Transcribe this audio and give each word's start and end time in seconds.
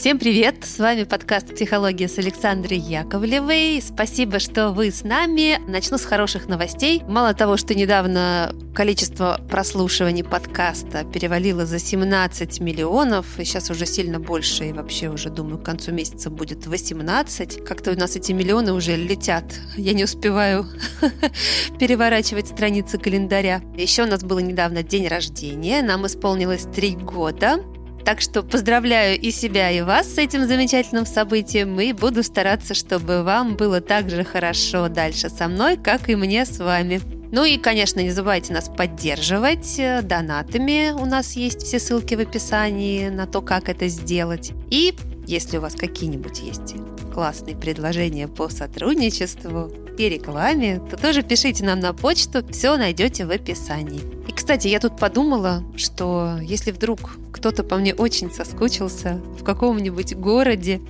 Всем 0.00 0.18
привет! 0.18 0.64
С 0.64 0.78
вами 0.78 1.04
подкаст 1.04 1.54
«Психология» 1.54 2.08
с 2.08 2.16
Александрой 2.16 2.78
Яковлевой. 2.78 3.82
Спасибо, 3.82 4.38
что 4.38 4.70
вы 4.70 4.90
с 4.90 5.04
нами. 5.04 5.60
Начну 5.68 5.98
с 5.98 6.06
хороших 6.06 6.48
новостей. 6.48 7.02
Мало 7.06 7.34
того, 7.34 7.58
что 7.58 7.74
недавно 7.74 8.54
количество 8.74 9.38
прослушиваний 9.50 10.24
подкаста 10.24 11.04
перевалило 11.04 11.66
за 11.66 11.78
17 11.78 12.60
миллионов, 12.60 13.38
и 13.38 13.44
сейчас 13.44 13.68
уже 13.68 13.84
сильно 13.84 14.18
больше, 14.18 14.70
и 14.70 14.72
вообще 14.72 15.10
уже, 15.10 15.28
думаю, 15.28 15.58
к 15.58 15.66
концу 15.66 15.92
месяца 15.92 16.30
будет 16.30 16.66
18. 16.66 17.62
Как-то 17.62 17.92
у 17.92 17.94
нас 17.94 18.16
эти 18.16 18.32
миллионы 18.32 18.72
уже 18.72 18.96
летят. 18.96 19.44
Я 19.76 19.92
не 19.92 20.04
успеваю 20.04 20.64
переворачивать 21.78 22.48
страницы 22.48 22.96
календаря. 22.96 23.60
Еще 23.76 24.04
у 24.04 24.06
нас 24.06 24.24
было 24.24 24.38
недавно 24.38 24.82
день 24.82 25.08
рождения. 25.08 25.82
Нам 25.82 26.06
исполнилось 26.06 26.64
три 26.74 26.96
года. 26.96 27.62
Так 28.04 28.20
что 28.20 28.42
поздравляю 28.42 29.20
и 29.20 29.30
себя, 29.30 29.70
и 29.70 29.82
вас 29.82 30.14
с 30.14 30.18
этим 30.18 30.46
замечательным 30.46 31.06
событием, 31.06 31.78
и 31.80 31.92
буду 31.92 32.22
стараться, 32.22 32.74
чтобы 32.74 33.22
вам 33.22 33.56
было 33.56 33.80
так 33.80 34.10
же 34.10 34.24
хорошо 34.24 34.88
дальше 34.88 35.28
со 35.28 35.48
мной, 35.48 35.76
как 35.76 36.08
и 36.08 36.16
мне 36.16 36.44
с 36.44 36.58
вами. 36.58 37.00
Ну 37.32 37.44
и, 37.44 37.58
конечно, 37.58 38.00
не 38.00 38.10
забывайте 38.10 38.52
нас 38.52 38.68
поддерживать 38.68 39.80
донатами. 40.02 40.90
У 40.92 41.04
нас 41.04 41.36
есть 41.36 41.62
все 41.62 41.78
ссылки 41.78 42.14
в 42.14 42.20
описании 42.20 43.08
на 43.08 43.26
то, 43.26 43.40
как 43.40 43.68
это 43.68 43.86
сделать. 43.86 44.52
И 44.70 44.94
если 45.26 45.58
у 45.58 45.60
вас 45.60 45.74
какие-нибудь 45.74 46.40
есть 46.40 46.74
классные 47.14 47.56
предложения 47.56 48.26
по 48.26 48.48
сотрудничеству 48.48 49.70
и 50.00 50.08
рекламе, 50.08 50.80
то 50.90 50.96
тоже 50.96 51.22
пишите 51.22 51.64
нам 51.64 51.80
на 51.80 51.92
почту, 51.92 52.44
все 52.50 52.76
найдете 52.76 53.26
в 53.26 53.30
описании. 53.30 54.00
И, 54.26 54.32
кстати, 54.32 54.68
я 54.68 54.80
тут 54.80 54.96
подумала, 54.96 55.62
что 55.76 56.38
если 56.42 56.70
вдруг 56.70 57.18
кто-то 57.32 57.62
по 57.62 57.76
мне 57.76 57.94
очень 57.94 58.30
соскучился 58.30 59.20
в 59.38 59.44
каком-нибудь 59.44 60.14
городе, 60.14 60.80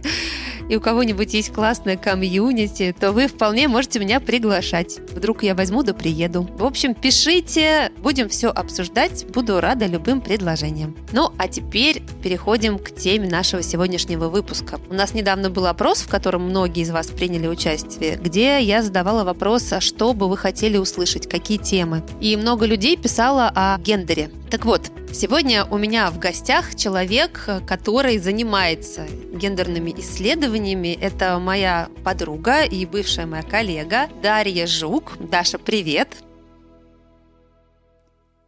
и 0.69 0.77
у 0.77 0.81
кого-нибудь 0.81 1.35
есть 1.35 1.53
классная 1.53 1.97
комьюнити, 1.97 2.95
то 2.99 3.13
вы 3.13 3.27
вполне 3.27 3.69
можете 3.69 3.99
меня 3.99 4.21
приглашать. 4.21 4.99
Вдруг 5.13 5.43
я 5.43 5.55
возьму 5.55 5.83
да 5.83 5.95
приеду. 5.95 6.49
В 6.59 6.65
общем, 6.65 6.95
пишите, 6.95 7.91
будем 7.99 8.29
все 8.29 8.49
обсуждать, 8.49 9.27
буду 9.29 9.61
рада 9.61 9.87
любым 9.87 10.21
предложениям. 10.21 10.97
Ну, 11.13 11.33
а 11.39 11.49
теперь 11.49 12.03
переходим 12.23 12.79
к 12.79 12.95
теме 12.95 13.29
нашего 13.29 13.63
сегодняшнего 13.63 14.29
выпуска. 14.29 14.81
У 14.89 14.95
нас 14.95 15.15
недавно 15.15 15.51
был 15.51 15.67
опрос, 15.67 16.03
в 16.03 16.09
котором 16.09 16.43
многие 16.43 16.83
из 16.83 16.91
вас 16.91 17.09
приняли 17.09 17.47
участие, 17.47 18.17
где 18.17 18.61
я 18.61 18.83
задавала 18.83 19.25
вопрос, 19.25 19.73
а 19.73 19.81
что 19.81 20.13
бы 20.13 20.29
вы 20.29 20.37
хотели 20.37 20.77
услышать, 20.77 21.29
какие 21.29 21.59
темы. 21.59 22.03
И 22.21 22.37
много 22.37 22.67
людей 22.67 22.97
писало 22.97 23.51
о 23.55 23.79
гендере. 23.79 24.31
Так 24.51 24.65
вот, 24.65 24.91
сегодня 25.13 25.65
у 25.65 25.79
меня 25.79 26.11
в 26.11 26.19
гостях 26.19 26.75
человек, 26.75 27.49
который 27.67 28.19
занимается 28.19 29.07
гендерными 29.33 29.91
исследованиями. 29.99 30.97
Это 31.01 31.39
моя 31.39 31.91
подруга 32.05 32.65
и 32.65 32.87
бывшая 32.87 33.27
моя 33.27 33.43
коллега 33.43 34.09
Дарья 34.23 34.67
Жук. 34.67 35.17
Даша, 35.19 35.59
привет! 35.59 36.23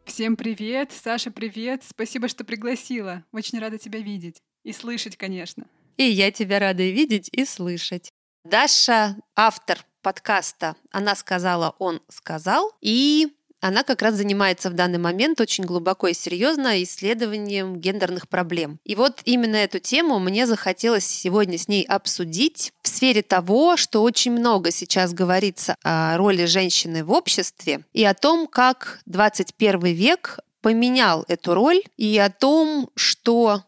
Всем 0.04 0.36
привет! 0.36 0.92
Саша, 0.92 1.30
привет! 1.30 1.82
Спасибо, 1.88 2.28
что 2.28 2.44
пригласила. 2.44 3.24
Очень 3.32 3.58
рада 3.58 3.78
тебя 3.78 4.00
видеть. 4.00 4.42
И 4.64 4.72
слышать, 4.72 5.16
конечно. 5.16 5.66
И 5.96 6.04
я 6.04 6.30
тебя 6.30 6.58
рада 6.58 6.82
видеть 6.82 7.28
и 7.32 7.44
слышать. 7.44 8.10
Даша— 8.44 9.16
автор 9.36 9.78
подкаста 10.02 10.76
«Она 10.90 11.14
сказала, 11.14 11.74
он 11.78 12.00
сказал». 12.08 12.72
И 12.80 13.28
она 13.62 13.84
как 13.84 14.02
раз 14.02 14.16
занимается 14.16 14.70
в 14.70 14.74
данный 14.74 14.98
момент 14.98 15.40
очень 15.40 15.64
глубоко 15.64 16.08
и 16.08 16.14
серьезно 16.14 16.82
исследованием 16.82 17.76
гендерных 17.76 18.28
проблем. 18.28 18.80
И 18.84 18.96
вот 18.96 19.20
именно 19.24 19.56
эту 19.56 19.78
тему 19.78 20.18
мне 20.18 20.46
захотелось 20.48 21.06
сегодня 21.06 21.56
с 21.56 21.68
ней 21.68 21.84
обсудить 21.84 22.72
в 22.82 22.88
сфере 22.88 23.22
того, 23.22 23.76
что 23.76 24.02
очень 24.02 24.32
много 24.32 24.72
сейчас 24.72 25.14
говорится 25.14 25.76
о 25.84 26.16
роли 26.16 26.44
женщины 26.46 27.04
в 27.04 27.12
обществе 27.12 27.84
и 27.92 28.04
о 28.04 28.14
том, 28.14 28.48
как 28.48 29.00
21 29.06 29.80
век 29.94 30.40
поменял 30.60 31.24
эту 31.28 31.54
роль 31.54 31.82
и 31.96 32.18
о 32.18 32.30
том, 32.30 32.90
что 32.96 33.62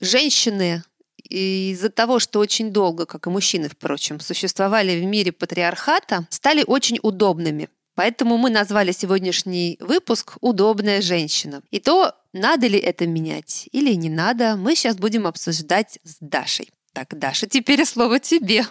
женщины 0.00 0.82
из-за 1.28 1.90
того, 1.90 2.18
что 2.18 2.40
очень 2.40 2.72
долго, 2.72 3.06
как 3.06 3.26
и 3.26 3.30
мужчины, 3.30 3.68
впрочем, 3.68 4.18
существовали 4.18 5.00
в 5.00 5.04
мире 5.04 5.30
патриархата, 5.30 6.26
стали 6.30 6.64
очень 6.66 6.98
удобными. 7.02 7.68
Поэтому 7.98 8.36
мы 8.36 8.48
назвали 8.48 8.92
сегодняшний 8.92 9.76
выпуск 9.80 10.36
«Удобная 10.40 11.02
женщина». 11.02 11.62
И 11.72 11.80
то, 11.80 12.14
надо 12.32 12.68
ли 12.68 12.78
это 12.78 13.08
менять 13.08 13.68
или 13.72 13.92
не 13.94 14.08
надо, 14.08 14.54
мы 14.54 14.76
сейчас 14.76 14.96
будем 14.96 15.26
обсуждать 15.26 15.98
с 16.04 16.18
Дашей. 16.20 16.70
Так, 16.92 17.18
Даша, 17.18 17.48
теперь 17.48 17.84
слово 17.84 18.20
тебе. 18.20 18.64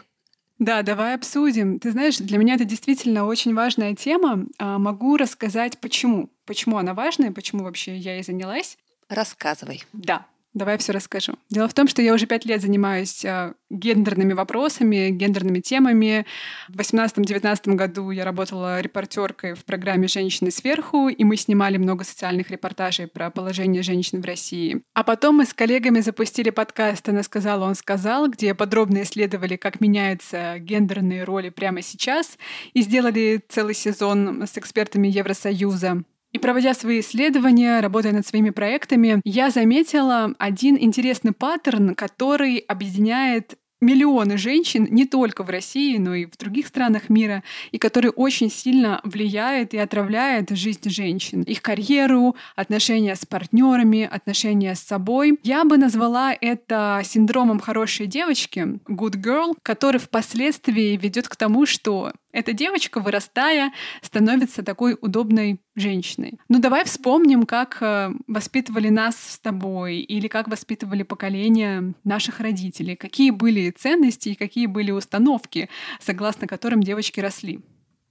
Да, 0.60 0.82
давай 0.82 1.14
обсудим. 1.14 1.78
Ты 1.78 1.92
знаешь, 1.92 2.20
для 2.20 2.38
меня 2.38 2.56
это 2.56 2.64
действительно 2.64 3.26
очень 3.26 3.54
важная 3.54 3.96
тема. 3.96 4.46
А, 4.60 4.80
могу 4.80 5.18
рассказать, 5.18 5.78
почему. 5.80 6.30
Почему 6.46 6.78
она 6.78 6.94
важная, 6.94 7.34
почему 7.34 7.66
вообще 7.66 7.98
я 7.98 8.14
ей 8.14 8.24
занялась. 8.24 8.78
Рассказывай. 9.10 9.84
Да. 9.92 10.26
Давай 10.58 10.80
все 10.80 10.92
расскажу. 10.92 11.34
Дело 11.52 11.68
в 11.68 11.76
том, 11.76 11.88
что 11.88 12.02
я 12.02 12.16
уже 12.16 12.26
пять 12.26 12.44
лет 12.46 12.64
занимаюсь 12.64 13.24
э, 13.24 13.54
гендерными 13.70 14.34
вопросами, 14.34 15.12
гендерными 15.12 15.60
темами. 15.60 16.26
В 16.68 16.78
2018-2019 16.78 17.76
году 17.76 18.10
я 18.10 18.26
работала 18.26 18.82
репортеркой 18.82 19.54
в 19.54 19.64
программе 19.66 20.08
«Женщины 20.08 20.50
сверху», 20.50 21.10
и 21.10 21.24
мы 21.24 21.38
снимали 21.38 21.78
много 21.78 22.04
социальных 22.04 22.50
репортажей 22.50 23.06
про 23.06 23.30
положение 23.30 23.84
женщин 23.84 24.20
в 24.20 24.26
России. 24.26 24.82
А 24.96 25.04
потом 25.04 25.36
мы 25.36 25.46
с 25.46 25.54
коллегами 25.54 26.00
запустили 26.00 26.50
подкаст 26.50 27.08
«Она 27.08 27.22
сказала, 27.22 27.66
он 27.66 27.76
сказал», 27.76 28.28
где 28.28 28.56
подробно 28.56 29.04
исследовали, 29.04 29.58
как 29.58 29.80
меняются 29.80 30.58
гендерные 30.58 31.24
роли 31.24 31.50
прямо 31.50 31.84
сейчас, 31.84 32.36
и 32.74 32.82
сделали 32.82 33.44
целый 33.48 33.76
сезон 33.76 34.42
с 34.48 34.58
экспертами 34.58 35.08
Евросоюза 35.08 36.02
и 36.38 36.40
проводя 36.40 36.76
свои 36.76 37.00
исследования, 37.00 37.80
работая 37.80 38.14
над 38.14 38.26
своими 38.26 38.52
проектами, 38.52 39.22
я 39.24 39.50
заметила 39.50 40.36
один 40.38 40.78
интересный 40.80 41.32
паттерн, 41.32 41.96
который 41.96 42.58
объединяет 42.58 43.56
миллионы 43.82 44.38
женщин 44.38 44.88
не 44.90 45.06
только 45.06 45.44
в 45.44 45.50
России, 45.50 45.98
но 45.98 46.16
и 46.16 46.26
в 46.26 46.38
других 46.38 46.68
странах 46.68 47.10
мира, 47.10 47.44
и 47.72 47.78
который 47.78 48.12
очень 48.16 48.50
сильно 48.50 49.02
влияет 49.04 49.74
и 49.74 49.78
отравляет 49.78 50.50
жизнь 50.52 50.90
женщин, 50.90 51.42
их 51.42 51.62
карьеру, 51.62 52.36
отношения 52.56 53.16
с 53.16 53.26
партнерами, 53.26 54.04
отношения 54.04 54.76
с 54.76 54.80
собой. 54.80 55.40
Я 55.44 55.64
бы 55.64 55.78
назвала 55.78 56.36
это 56.40 57.02
синдромом 57.04 57.60
хорошей 57.60 58.08
девочки, 58.08 58.80
good 58.88 59.16
girl, 59.16 59.56
который 59.64 60.00
впоследствии 60.00 60.98
ведет 60.98 61.28
к 61.28 61.36
тому, 61.36 61.66
что 61.66 62.12
эта 62.38 62.54
девочка, 62.54 63.00
вырастая, 63.00 63.74
становится 64.04 64.62
такой 64.62 64.96
удобной 65.02 65.60
женщиной. 65.76 66.38
Ну 66.50 66.60
давай 66.60 66.86
вспомним, 66.86 67.48
как 67.48 67.80
э, 67.82 68.12
воспитывали 68.28 68.90
нас 68.90 69.16
с 69.16 69.40
тобой 69.40 69.98
или 70.02 70.28
как 70.28 70.48
воспитывали 70.48 71.02
поколение 71.02 71.96
наших 72.04 72.40
родителей, 72.40 72.96
какие 72.96 73.32
были 73.32 73.72
ценности 73.72 74.30
и 74.30 74.36
какие 74.36 74.68
были 74.68 74.92
установки, 74.92 75.68
согласно 76.00 76.46
которым 76.46 76.84
девочки 76.84 77.20
росли. 77.20 77.62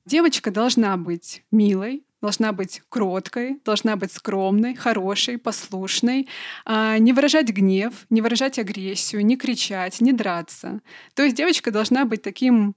Девочка 0.06 0.50
должна 0.50 0.97
быть 0.97 1.44
милой, 1.53 2.03
должна 2.20 2.53
быть 2.53 2.82
кроткой, 2.88 3.60
должна 3.65 3.94
быть 3.94 4.10
скромной, 4.10 4.75
хорошей, 4.75 5.38
послушной, 5.38 6.26
а, 6.65 6.98
не 6.98 7.12
выражать 7.12 7.50
гнев, 7.50 7.92
не 8.10 8.22
выражать 8.22 8.59
агрессию, 8.59 9.25
не 9.25 9.36
кричать, 9.36 10.00
не 10.00 10.12
драться. 10.12 10.81
То 11.15 11.22
есть 11.22 11.36
девочка 11.36 11.70
должна 11.70 12.04
быть 12.04 12.22
таким 12.22 12.75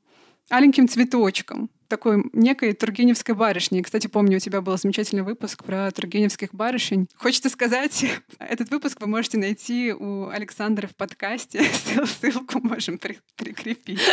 аленьким 0.49 0.87
цветочком, 0.87 1.69
такой 1.89 2.23
некой 2.33 2.73
Тургеневской 2.73 3.35
барышни. 3.35 3.81
Кстати, 3.81 4.07
помню, 4.07 4.37
у 4.37 4.39
тебя 4.39 4.61
был 4.61 4.77
замечательный 4.77 5.23
выпуск 5.23 5.63
про 5.63 5.91
Тургеневских 5.91 6.53
барышень. 6.53 7.07
Хочется 7.15 7.49
сказать, 7.49 8.05
этот 8.39 8.69
выпуск 8.69 9.01
вы 9.01 9.07
можете 9.07 9.37
найти 9.37 9.91
у 9.91 10.29
Александра 10.29 10.87
в 10.87 10.95
подкасте. 10.95 11.63
Ссылку 12.05 12.59
можем 12.61 12.97
при 12.97 13.19
прикрепить. 13.35 13.99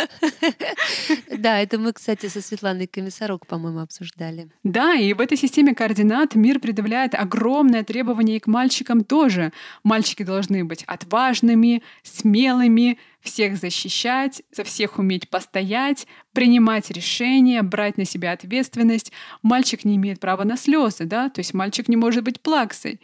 Да, 1.37 1.59
это 1.59 1.77
мы, 1.77 1.93
кстати, 1.93 2.27
со 2.27 2.41
Светланой 2.41 2.87
Комиссарок, 2.87 3.45
по-моему, 3.45 3.79
обсуждали. 3.79 4.49
Да, 4.63 4.95
и 4.95 5.13
в 5.13 5.21
этой 5.21 5.37
системе 5.37 5.75
координат 5.75 6.35
мир 6.35 6.59
предъявляет 6.59 7.13
огромное 7.13 7.83
требование 7.83 8.37
и 8.37 8.39
к 8.39 8.47
мальчикам 8.47 9.03
тоже. 9.03 9.53
Мальчики 9.83 10.23
должны 10.23 10.65
быть 10.65 10.83
отважными, 10.87 11.83
смелыми, 12.01 12.97
всех 13.21 13.57
защищать, 13.57 14.41
за 14.51 14.63
всех 14.63 14.99
уметь 14.99 15.29
постоять, 15.29 16.07
принимать 16.33 16.89
решения, 16.91 17.61
брать 17.61 17.97
на 17.97 18.05
себя 18.05 18.31
ответственность. 18.31 19.11
Мальчик 19.41 19.83
не 19.85 19.95
имеет 19.95 20.19
права 20.19 20.43
на 20.43 20.57
слезы, 20.57 21.05
да, 21.05 21.29
то 21.29 21.39
есть 21.39 21.53
мальчик 21.53 21.87
не 21.87 21.95
может 21.95 22.23
быть 22.23 22.41
плаксой. 22.41 23.01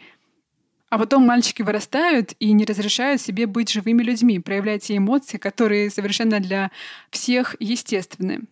А 0.90 0.98
потом 0.98 1.26
мальчики 1.26 1.62
вырастают 1.62 2.34
и 2.38 2.52
не 2.52 2.64
разрешают 2.64 3.20
себе 3.20 3.46
быть 3.46 3.70
живыми 3.70 4.02
людьми, 4.02 4.38
проявлять 4.38 4.84
те 4.84 4.96
эмоции, 4.96 5.38
которые 5.38 5.90
совершенно 5.90 6.38
для 6.40 6.70
всех 7.10 7.56
естественны. 7.58 8.42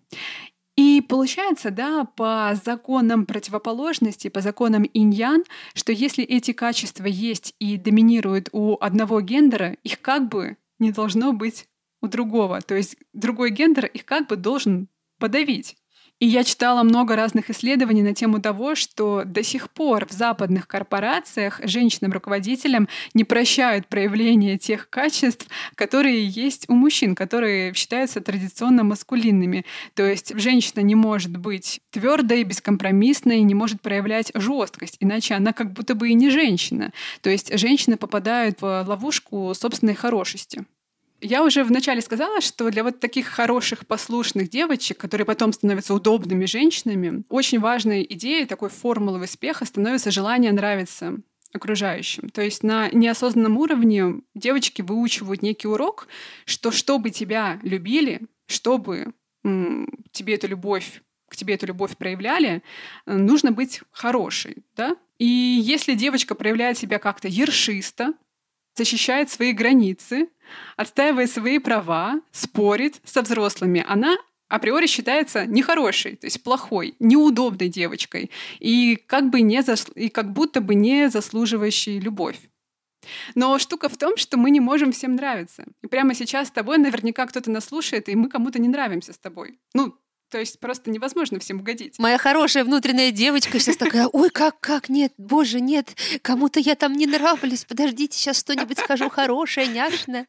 И 0.74 1.02
получается, 1.06 1.70
да, 1.70 2.04
по 2.04 2.58
законам 2.64 3.26
противоположности, 3.26 4.28
по 4.28 4.40
законам 4.40 4.88
иньян, 4.94 5.44
что 5.74 5.92
если 5.92 6.24
эти 6.24 6.52
качества 6.52 7.04
есть 7.04 7.54
и 7.58 7.76
доминируют 7.76 8.48
у 8.52 8.78
одного 8.80 9.20
гендера, 9.20 9.76
их 9.84 10.00
как 10.00 10.28
бы 10.28 10.56
не 10.82 10.92
должно 10.92 11.32
быть 11.32 11.68
у 12.02 12.08
другого. 12.08 12.60
То 12.60 12.74
есть 12.74 12.96
другой 13.14 13.50
гендер 13.50 13.86
их 13.86 14.04
как 14.04 14.28
бы 14.28 14.36
должен 14.36 14.88
подавить. 15.18 15.76
И 16.22 16.26
я 16.26 16.44
читала 16.44 16.84
много 16.84 17.16
разных 17.16 17.50
исследований 17.50 18.02
на 18.02 18.14
тему 18.14 18.40
того, 18.40 18.76
что 18.76 19.24
до 19.24 19.42
сих 19.42 19.68
пор 19.68 20.06
в 20.06 20.12
западных 20.12 20.68
корпорациях 20.68 21.60
женщинам-руководителям 21.64 22.86
не 23.12 23.24
прощают 23.24 23.88
проявление 23.88 24.56
тех 24.56 24.88
качеств, 24.88 25.48
которые 25.74 26.24
есть 26.24 26.66
у 26.68 26.74
мужчин, 26.74 27.16
которые 27.16 27.74
считаются 27.74 28.20
традиционно 28.20 28.84
маскулинными. 28.84 29.66
То 29.94 30.04
есть 30.04 30.38
женщина 30.38 30.82
не 30.82 30.94
может 30.94 31.36
быть 31.36 31.80
твердой, 31.90 32.44
бескомпромиссной, 32.44 33.40
не 33.40 33.54
может 33.54 33.80
проявлять 33.80 34.30
жесткость, 34.32 34.98
иначе 35.00 35.34
она 35.34 35.52
как 35.52 35.72
будто 35.72 35.96
бы 35.96 36.10
и 36.10 36.14
не 36.14 36.30
женщина. 36.30 36.92
То 37.22 37.30
есть 37.30 37.58
женщины 37.58 37.96
попадают 37.96 38.62
в 38.62 38.84
ловушку 38.86 39.52
собственной 39.56 39.96
хорошести. 39.96 40.66
Я 41.24 41.44
уже 41.44 41.62
вначале 41.62 42.00
сказала, 42.00 42.40
что 42.40 42.68
для 42.70 42.82
вот 42.82 42.98
таких 42.98 43.28
хороших, 43.28 43.86
послушных 43.86 44.50
девочек, 44.50 44.98
которые 44.98 45.24
потом 45.24 45.52
становятся 45.52 45.94
удобными 45.94 46.46
женщинами, 46.46 47.22
очень 47.28 47.60
важной 47.60 48.04
идеей 48.10 48.44
такой 48.44 48.70
формулы 48.70 49.22
успеха 49.22 49.64
становится 49.64 50.10
желание 50.10 50.50
нравиться 50.50 51.18
окружающим. 51.52 52.28
То 52.30 52.42
есть 52.42 52.64
на 52.64 52.90
неосознанном 52.90 53.56
уровне 53.56 54.20
девочки 54.34 54.82
выучивают 54.82 55.42
некий 55.42 55.68
урок, 55.68 56.08
что 56.44 56.72
чтобы 56.72 57.10
тебя 57.10 57.60
любили, 57.62 58.22
чтобы 58.46 59.12
м, 59.44 59.88
тебе 60.10 60.34
эту 60.34 60.48
любовь 60.48 61.02
к 61.28 61.36
тебе 61.36 61.54
эту 61.54 61.64
любовь 61.64 61.96
проявляли, 61.96 62.62
нужно 63.06 63.52
быть 63.52 63.80
хорошей, 63.90 64.58
да? 64.76 64.96
И 65.18 65.24
если 65.24 65.94
девочка 65.94 66.34
проявляет 66.34 66.76
себя 66.76 66.98
как-то 66.98 67.26
ершисто, 67.26 68.12
защищает 68.74 69.30
свои 69.30 69.52
границы, 69.52 70.28
отстаивает 70.76 71.30
свои 71.30 71.58
права, 71.58 72.20
спорит 72.30 73.00
со 73.04 73.22
взрослыми. 73.22 73.84
Она 73.86 74.16
априори 74.48 74.86
считается 74.86 75.46
нехорошей, 75.46 76.16
то 76.16 76.26
есть 76.26 76.42
плохой, 76.42 76.94
неудобной 76.98 77.68
девочкой 77.68 78.30
и 78.60 78.96
как, 78.96 79.30
бы 79.30 79.40
не 79.40 79.62
зас... 79.62 79.86
и 79.94 80.08
как 80.08 80.32
будто 80.32 80.60
бы 80.60 80.74
не 80.74 81.08
заслуживающей 81.08 81.98
любовь. 81.98 82.38
Но 83.34 83.58
штука 83.58 83.88
в 83.88 83.96
том, 83.96 84.16
что 84.16 84.36
мы 84.36 84.50
не 84.50 84.60
можем 84.60 84.92
всем 84.92 85.16
нравиться. 85.16 85.64
И 85.82 85.86
прямо 85.86 86.14
сейчас 86.14 86.48
с 86.48 86.50
тобой 86.52 86.78
наверняка 86.78 87.26
кто-то 87.26 87.50
нас 87.50 87.64
слушает, 87.64 88.08
и 88.08 88.14
мы 88.14 88.28
кому-то 88.28 88.60
не 88.60 88.68
нравимся 88.68 89.12
с 89.12 89.18
тобой. 89.18 89.58
Ну, 89.74 89.96
то 90.32 90.38
есть 90.38 90.58
просто 90.58 90.90
невозможно 90.90 91.38
всем 91.38 91.60
угодить. 91.60 91.98
Моя 91.98 92.16
хорошая 92.16 92.64
внутренняя 92.64 93.10
девочка 93.10 93.60
сейчас 93.60 93.76
такая, 93.76 94.08
ой, 94.08 94.30
как, 94.30 94.58
как, 94.60 94.88
нет, 94.88 95.12
боже, 95.18 95.60
нет, 95.60 95.94
кому-то 96.22 96.58
я 96.58 96.74
там 96.74 96.94
не 96.94 97.06
нравлюсь, 97.06 97.66
подождите, 97.66 98.16
сейчас 98.16 98.40
что-нибудь 98.40 98.78
скажу 98.78 99.10
хорошее, 99.10 99.66
няшное. 99.66 100.26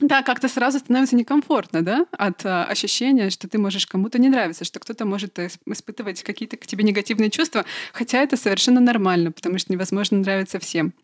Да, 0.00 0.22
как-то 0.22 0.48
сразу 0.48 0.80
становится 0.80 1.14
некомфортно, 1.14 1.82
да, 1.82 2.06
от 2.10 2.44
а, 2.44 2.64
ощущения, 2.64 3.30
что 3.30 3.48
ты 3.48 3.58
можешь 3.58 3.86
кому-то 3.86 4.18
не 4.18 4.28
нравиться, 4.28 4.64
что 4.64 4.80
кто-то 4.80 5.04
может 5.04 5.38
испытывать 5.38 6.24
какие-то 6.24 6.56
к 6.56 6.66
тебе 6.66 6.82
негативные 6.82 7.30
чувства, 7.30 7.64
хотя 7.92 8.20
это 8.20 8.36
совершенно 8.36 8.80
нормально, 8.80 9.30
потому 9.30 9.56
что 9.58 9.72
невозможно 9.72 10.18
нравиться 10.18 10.58
всем. 10.58 10.94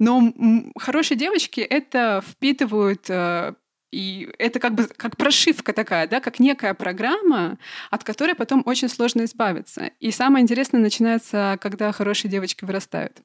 Но 0.00 0.34
хорошие 0.76 1.16
девочки 1.16 1.60
это 1.60 2.22
впитывают 2.26 3.06
а, 3.08 3.54
и 3.92 4.28
это 4.38 4.58
как 4.58 4.74
бы 4.74 4.88
как 4.88 5.16
прошивка 5.16 5.72
такая, 5.72 6.08
да, 6.08 6.20
как 6.20 6.40
некая 6.40 6.74
программа, 6.74 7.58
от 7.90 8.02
которой 8.02 8.34
потом 8.34 8.62
очень 8.66 8.88
сложно 8.88 9.24
избавиться. 9.24 9.90
И 10.00 10.10
самое 10.10 10.42
интересное 10.42 10.80
начинается, 10.80 11.58
когда 11.60 11.92
хорошие 11.92 12.30
девочки 12.30 12.64
вырастают. 12.64 13.20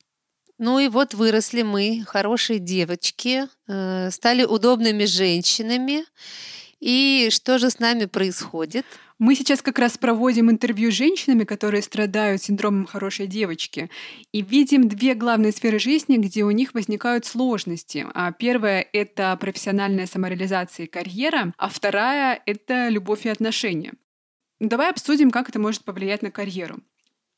Ну 0.60 0.80
и 0.80 0.88
вот 0.88 1.14
выросли 1.14 1.62
мы, 1.62 2.04
хорошие 2.06 2.60
девочки, 2.60 3.48
э, 3.68 4.10
стали 4.12 4.44
удобными 4.44 5.06
женщинами. 5.06 6.04
И 6.80 7.30
что 7.32 7.58
же 7.58 7.70
с 7.72 7.80
нами 7.80 8.06
происходит? 8.06 8.86
Мы 9.18 9.34
сейчас 9.34 9.64
как 9.64 9.80
раз 9.80 9.98
проводим 9.98 10.52
интервью 10.52 10.92
с 10.92 10.96
женщинами, 10.96 11.44
которые 11.44 11.82
страдают 11.82 12.44
синдромом 12.44 12.86
хорошей 12.86 13.26
девочки, 13.26 13.90
и 14.32 14.44
видим 14.44 14.88
две 14.88 15.16
главные 15.16 15.52
сферы 15.52 15.80
жизни, 15.80 16.18
где 16.18 16.44
у 16.44 16.52
них 16.52 16.76
возникают 16.76 17.26
сложности. 17.26 18.06
А 18.14 18.32
первая— 18.32 18.88
это 18.94 19.36
профессиональная 19.42 20.06
самореализация 20.06 20.86
и 20.86 20.90
карьера, 20.90 21.52
а 21.58 21.70
вторая— 21.70 22.40
это 22.46 22.90
любовь 22.90 23.26
и 23.26 23.30
отношения. 23.30 23.94
Давай 24.60 24.92
обсудим, 24.92 25.32
как 25.32 25.50
это 25.50 25.60
может 25.60 25.84
повлиять 25.84 26.22
на 26.22 26.30
карьеру. 26.30 26.78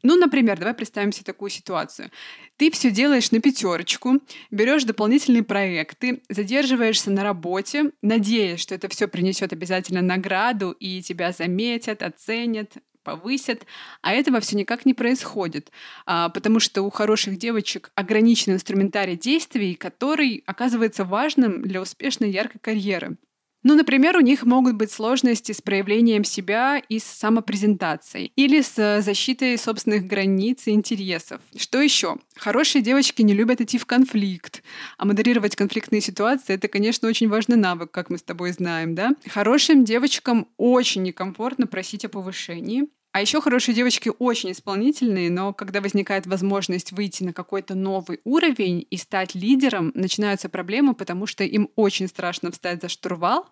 Ну, 0.01 0.15
например, 0.15 0.57
давай 0.57 0.73
представим 0.73 1.11
себе 1.11 1.25
такую 1.25 1.49
ситуацию. 1.49 2.09
Ты 2.57 2.71
все 2.71 2.89
делаешь 2.89 3.31
на 3.31 3.41
пятерочку, 3.41 4.19
берешь 4.49 4.85
дополнительные 4.85 5.43
проекты, 5.43 6.21
задерживаешься 6.29 7.11
на 7.11 7.23
работе, 7.23 7.91
надеясь, 8.01 8.61
что 8.61 8.75
это 8.75 8.87
все 8.87 9.07
принесет 9.07 9.51
обязательно 9.51 10.01
награду 10.01 10.71
и 10.71 11.01
тебя 11.01 11.31
заметят, 11.33 12.01
оценят, 12.01 12.77
повысят, 13.03 13.65
а 14.01 14.13
этого 14.13 14.39
все 14.39 14.55
никак 14.55 14.85
не 14.85 14.93
происходит, 14.93 15.71
а, 16.05 16.29
потому 16.29 16.59
что 16.59 16.83
у 16.83 16.89
хороших 16.89 17.37
девочек 17.37 17.91
ограничен 17.95 18.53
инструментарий 18.53 19.17
действий, 19.17 19.75
который 19.75 20.43
оказывается 20.45 21.05
важным 21.05 21.61
для 21.61 21.81
успешной 21.81 22.29
яркой 22.29 22.59
карьеры. 22.61 23.17
Ну, 23.63 23.75
например, 23.75 24.15
у 24.15 24.21
них 24.21 24.43
могут 24.43 24.75
быть 24.75 24.91
сложности 24.91 25.51
с 25.51 25.61
проявлением 25.61 26.23
себя 26.23 26.81
и 26.87 26.97
с 26.97 27.03
самопрезентацией 27.03 28.31
или 28.37 28.61
с 28.61 28.77
э, 28.77 29.01
защитой 29.01 29.57
собственных 29.57 30.07
границ 30.07 30.67
и 30.67 30.71
интересов. 30.71 31.41
Что 31.57 31.81
еще? 31.81 32.15
Хорошие 32.37 32.81
девочки 32.81 33.21
не 33.21 33.33
любят 33.33 33.59
идти 33.59 33.77
в 33.77 33.85
конфликт, 33.85 34.63
а 34.97 35.05
модерировать 35.05 35.57
конфликтные 35.57 35.99
ситуации— 35.99 36.53
это, 36.55 36.69
конечно, 36.69 37.09
очень 37.09 37.27
важный 37.27 37.57
навык, 37.57 37.91
как 37.91 38.09
мы 38.09 38.17
с 38.17 38.23
тобой 38.23 38.51
знаем, 38.53 38.95
да? 38.95 39.11
Хорошим 39.29 39.83
девочкам 39.83 40.47
очень 40.55 41.03
некомфортно 41.03 41.67
просить 41.67 42.05
о 42.05 42.09
повышении, 42.09 42.87
а 43.11 43.21
еще 43.21 43.41
хорошие 43.41 43.73
девочки 43.75 44.11
очень 44.19 44.51
исполнительные, 44.51 45.31
но 45.31 45.53
когда 45.53 45.81
возникает 45.81 46.27
возможность 46.27 46.91
выйти 46.91 47.23
на 47.23 47.33
какой-то 47.33 47.75
новый 47.75 48.21
уровень 48.23 48.85
и 48.89 48.97
стать 48.97 49.33
лидером, 49.35 49.91
начинаются 49.95 50.47
проблемы, 50.49 50.93
потому 50.93 51.25
что 51.25 51.43
им 51.43 51.69
очень 51.75 52.07
страшно 52.07 52.51
встать 52.51 52.81
за 52.81 52.89
штурвал 52.89 53.49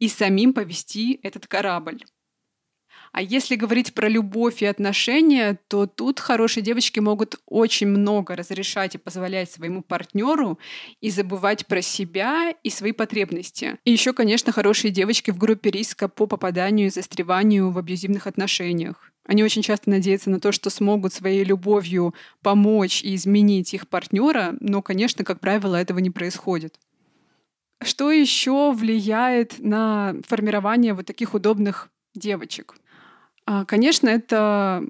и 0.00 0.08
самим 0.08 0.52
повести 0.54 1.20
этот 1.22 1.46
корабль. 1.46 2.00
А 3.16 3.22
если 3.22 3.56
говорить 3.56 3.94
про 3.94 4.10
любовь 4.10 4.60
и 4.60 4.66
отношения, 4.66 5.58
то 5.68 5.86
тут 5.86 6.20
хорошие 6.20 6.62
девочки 6.62 7.00
могут 7.00 7.36
очень 7.46 7.86
много 7.86 8.36
разрешать 8.36 8.94
и 8.94 8.98
позволять 8.98 9.50
своему 9.50 9.80
партнеру 9.80 10.58
и 11.00 11.08
забывать 11.08 11.66
про 11.66 11.80
себя 11.80 12.54
и 12.62 12.68
свои 12.68 12.92
потребности. 12.92 13.78
И 13.86 13.90
еще, 13.90 14.12
конечно, 14.12 14.52
хорошие 14.52 14.90
девочки 14.90 15.30
в 15.30 15.38
группе 15.38 15.70
риска 15.70 16.08
по 16.08 16.26
попаданию 16.26 16.88
и 16.88 16.90
застреванию 16.90 17.70
в 17.70 17.78
абьюзивных 17.78 18.26
отношениях. 18.26 19.10
Они 19.24 19.42
очень 19.42 19.62
часто 19.62 19.88
надеются 19.88 20.28
на 20.28 20.38
то, 20.38 20.52
что 20.52 20.68
смогут 20.68 21.14
своей 21.14 21.42
любовью 21.42 22.14
помочь 22.42 23.02
и 23.02 23.14
изменить 23.14 23.72
их 23.72 23.88
партнера, 23.88 24.56
но, 24.60 24.82
конечно, 24.82 25.24
как 25.24 25.40
правило, 25.40 25.76
этого 25.76 26.00
не 26.00 26.10
происходит. 26.10 26.78
Что 27.82 28.12
еще 28.12 28.72
влияет 28.72 29.58
на 29.58 30.16
формирование 30.28 30.92
вот 30.92 31.06
таких 31.06 31.32
удобных 31.32 31.88
девочек? 32.14 32.74
А, 33.46 33.64
конечно, 33.64 34.08
это 34.08 34.84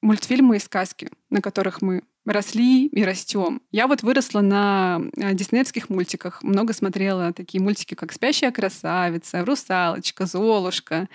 мультфильмы 0.00 0.56
и 0.56 0.60
сказки, 0.60 1.10
на 1.28 1.42
которых 1.42 1.82
мы 1.82 2.02
росли 2.24 2.86
и 2.86 3.04
растем. 3.04 3.60
Я 3.70 3.86
вот 3.86 4.02
выросла 4.02 4.40
на 4.40 5.00
э, 5.16 5.34
диснеевских 5.34 5.88
мультиках, 5.88 6.42
много 6.42 6.72
смотрела 6.72 7.32
такие 7.32 7.62
мультики, 7.62 7.94
как 7.94 8.12
«Спящая 8.12 8.52
красавица», 8.52 9.44
«Русалочка», 9.44 10.26
«Золушка». 10.26 11.08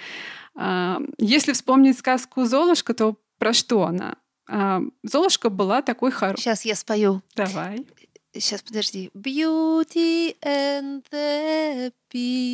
А, 0.55 1.00
если 1.17 1.53
вспомнить 1.53 1.98
сказку 1.98 2.46
«Золушка», 2.46 2.94
то 2.94 3.17
про 3.39 3.53
что 3.53 3.84
она? 3.86 4.15
А, 4.50 4.82
Золушка 5.03 5.50
была 5.50 5.82
такой 5.82 6.12
хорошей. 6.12 6.41
Сейчас 6.41 6.65
я 6.65 6.75
спою. 6.75 7.22
Давай. 7.36 7.86
Сейчас, 8.34 8.62
подожди. 8.62 9.10
Beauty 9.13 10.36
and 10.44 11.03
the 11.12 11.94
Beast 12.13 12.46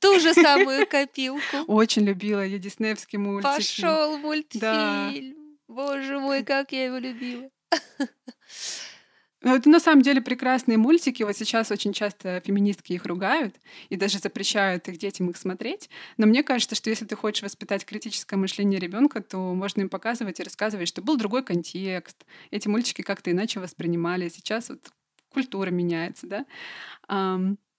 ту 0.00 0.18
же 0.20 0.34
самую 0.34 0.86
копилку. 0.86 1.56
Очень 1.66 2.04
любила 2.04 2.44
я 2.44 2.58
диснеевский 2.58 3.18
мультик. 3.18 3.50
Пошел 3.50 4.18
мультфильм. 4.18 4.60
Да. 4.60 5.12
Боже 5.68 6.18
мой, 6.18 6.44
как 6.44 6.72
я 6.72 6.84
его 6.86 6.98
любила. 6.98 7.50
Ну, 9.42 9.54
это 9.54 9.68
на 9.68 9.78
самом 9.78 10.02
деле 10.02 10.20
прекрасные 10.20 10.76
мультики. 10.78 11.22
Вот 11.22 11.36
сейчас 11.36 11.70
очень 11.70 11.92
часто 11.92 12.40
феминистки 12.44 12.94
их 12.94 13.04
ругают 13.04 13.54
и 13.90 13.96
даже 13.96 14.18
запрещают 14.18 14.88
их 14.88 14.98
детям 14.98 15.30
их 15.30 15.36
смотреть. 15.36 15.88
Но 16.16 16.26
мне 16.26 16.42
кажется, 16.42 16.74
что 16.74 16.90
если 16.90 17.04
ты 17.04 17.14
хочешь 17.14 17.42
воспитать 17.42 17.84
критическое 17.84 18.36
мышление 18.36 18.80
ребенка, 18.80 19.22
то 19.22 19.38
можно 19.54 19.82
им 19.82 19.88
показывать 19.88 20.40
и 20.40 20.42
рассказывать, 20.42 20.88
что 20.88 21.02
был 21.02 21.16
другой 21.16 21.44
контекст. 21.44 22.24
Эти 22.50 22.66
мультики 22.66 23.02
как-то 23.02 23.30
иначе 23.30 23.60
воспринимали. 23.60 24.28
Сейчас 24.30 24.68
вот 24.70 24.80
культура 25.28 25.70
меняется, 25.70 26.26
да. 26.26 26.46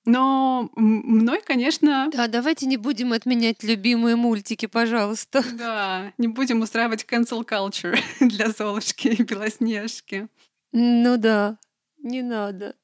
Но 0.07 0.69
мной, 0.77 1.41
конечно... 1.41 2.09
Да, 2.13 2.27
давайте 2.27 2.65
не 2.65 2.77
будем 2.77 3.11
отменять 3.11 3.61
любимые 3.61 4.15
мультики, 4.15 4.65
пожалуйста. 4.65 5.43
Да, 5.51 6.13
не 6.17 6.29
будем 6.29 6.61
устраивать 6.61 7.05
cancel 7.05 7.45
culture 7.45 7.99
для 8.21 8.49
Золушки 8.51 9.09
и 9.09 9.21
Белоснежки. 9.21 10.29
Ну 10.71 11.17
да, 11.17 11.57
не 11.97 12.21
надо. 12.21 12.75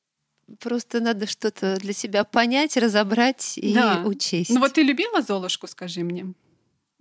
Просто 0.59 0.99
надо 0.99 1.25
что-то 1.25 1.77
для 1.77 1.93
себя 1.93 2.25
понять, 2.25 2.75
разобрать 2.75 3.57
и 3.57 3.73
да. 3.73 4.03
учесть. 4.03 4.49
Ну 4.49 4.59
вот 4.59 4.73
ты 4.73 4.83
любила 4.83 5.21
Золушку, 5.21 5.67
скажи 5.67 6.03
мне? 6.03 6.33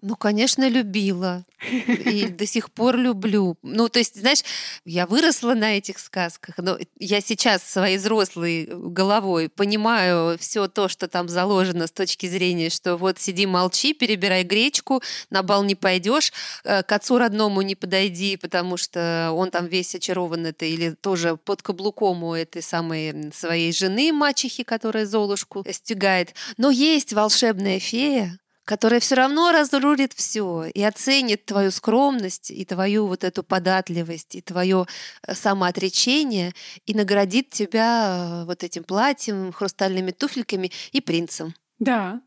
Ну, 0.03 0.17
конечно, 0.17 0.69
любила. 0.69 1.45
И 1.71 2.27
до 2.27 2.45
сих 2.45 2.73
пор 2.73 2.97
люблю. 2.97 3.57
Ну, 3.63 3.89
то 3.89 4.01
есть, 4.01 4.19
знаешь, 4.19 4.43
я 4.85 5.07
выросла 5.07 5.55
на 5.55 5.79
этих 5.79 6.01
сказках, 6.01 6.59
но 6.59 6.77
я 6.99 7.21
сейчас 7.21 7.63
своей 7.63 7.99
взрослой 7.99 8.69
головой 8.69 9.49
понимаю 9.49 10.37
все 10.41 10.67
то, 10.67 10.89
что 10.89 11.07
там 11.07 11.29
заложено 11.29 11.87
с 11.87 11.93
точки 11.93 12.27
зрения, 12.27 12.69
что 12.69 12.97
вот 12.97 13.21
сиди, 13.21 13.47
молчи, 13.47 13.95
перебирай 13.95 14.43
гречку, 14.43 15.01
на 15.31 15.45
бал 15.45 15.63
не 15.63 15.77
пойдешь, 15.77 16.33
э, 16.65 16.83
к 16.83 16.91
отцу 16.91 17.19
родному 17.19 17.63
не 17.63 17.77
подойди, 17.77 18.37
потому 18.37 18.77
что 18.77 19.31
он 19.33 19.53
там 19.53 19.67
весь 19.67 19.95
очарован 19.95 20.47
это, 20.47 20.65
или 20.65 20.91
тоже 20.91 21.37
под 21.37 21.63
каблуком 21.63 22.25
у 22.25 22.35
этой 22.35 22.61
самой 22.63 23.33
своей 23.33 23.73
жены, 23.73 24.13
мачехи, 24.13 24.65
которая 24.65 25.07
Золушку 25.07 25.65
стягает. 25.71 26.35
Но 26.57 26.71
есть 26.71 27.13
волшебная 27.13 27.79
фея, 27.79 28.41
которая 28.65 29.01
все 29.01 29.15
равно 29.17 29.53
разрулит 29.53 30.13
все 30.13 30.65
и 30.65 30.83
оценит 30.83 31.47
твою 31.47 31.71
скромность 31.71 32.51
и 32.51 32.65
твою 32.65 33.07
вот 33.07 33.25
эту 33.25 33.43
податливость 33.43 34.35
и 34.35 34.41
твое 34.41 34.87
э, 35.27 35.35
самоотречение 35.35 36.53
и 36.87 36.95
наградит 36.95 37.51
тебя 37.51 38.43
э, 38.43 38.45
вот 38.45 38.63
этим 38.63 38.85
платьем, 38.85 39.53
хрустальными 39.53 40.11
туфельками 40.11 40.71
и 40.93 41.01
принцем. 41.01 41.55
Да, 41.79 42.21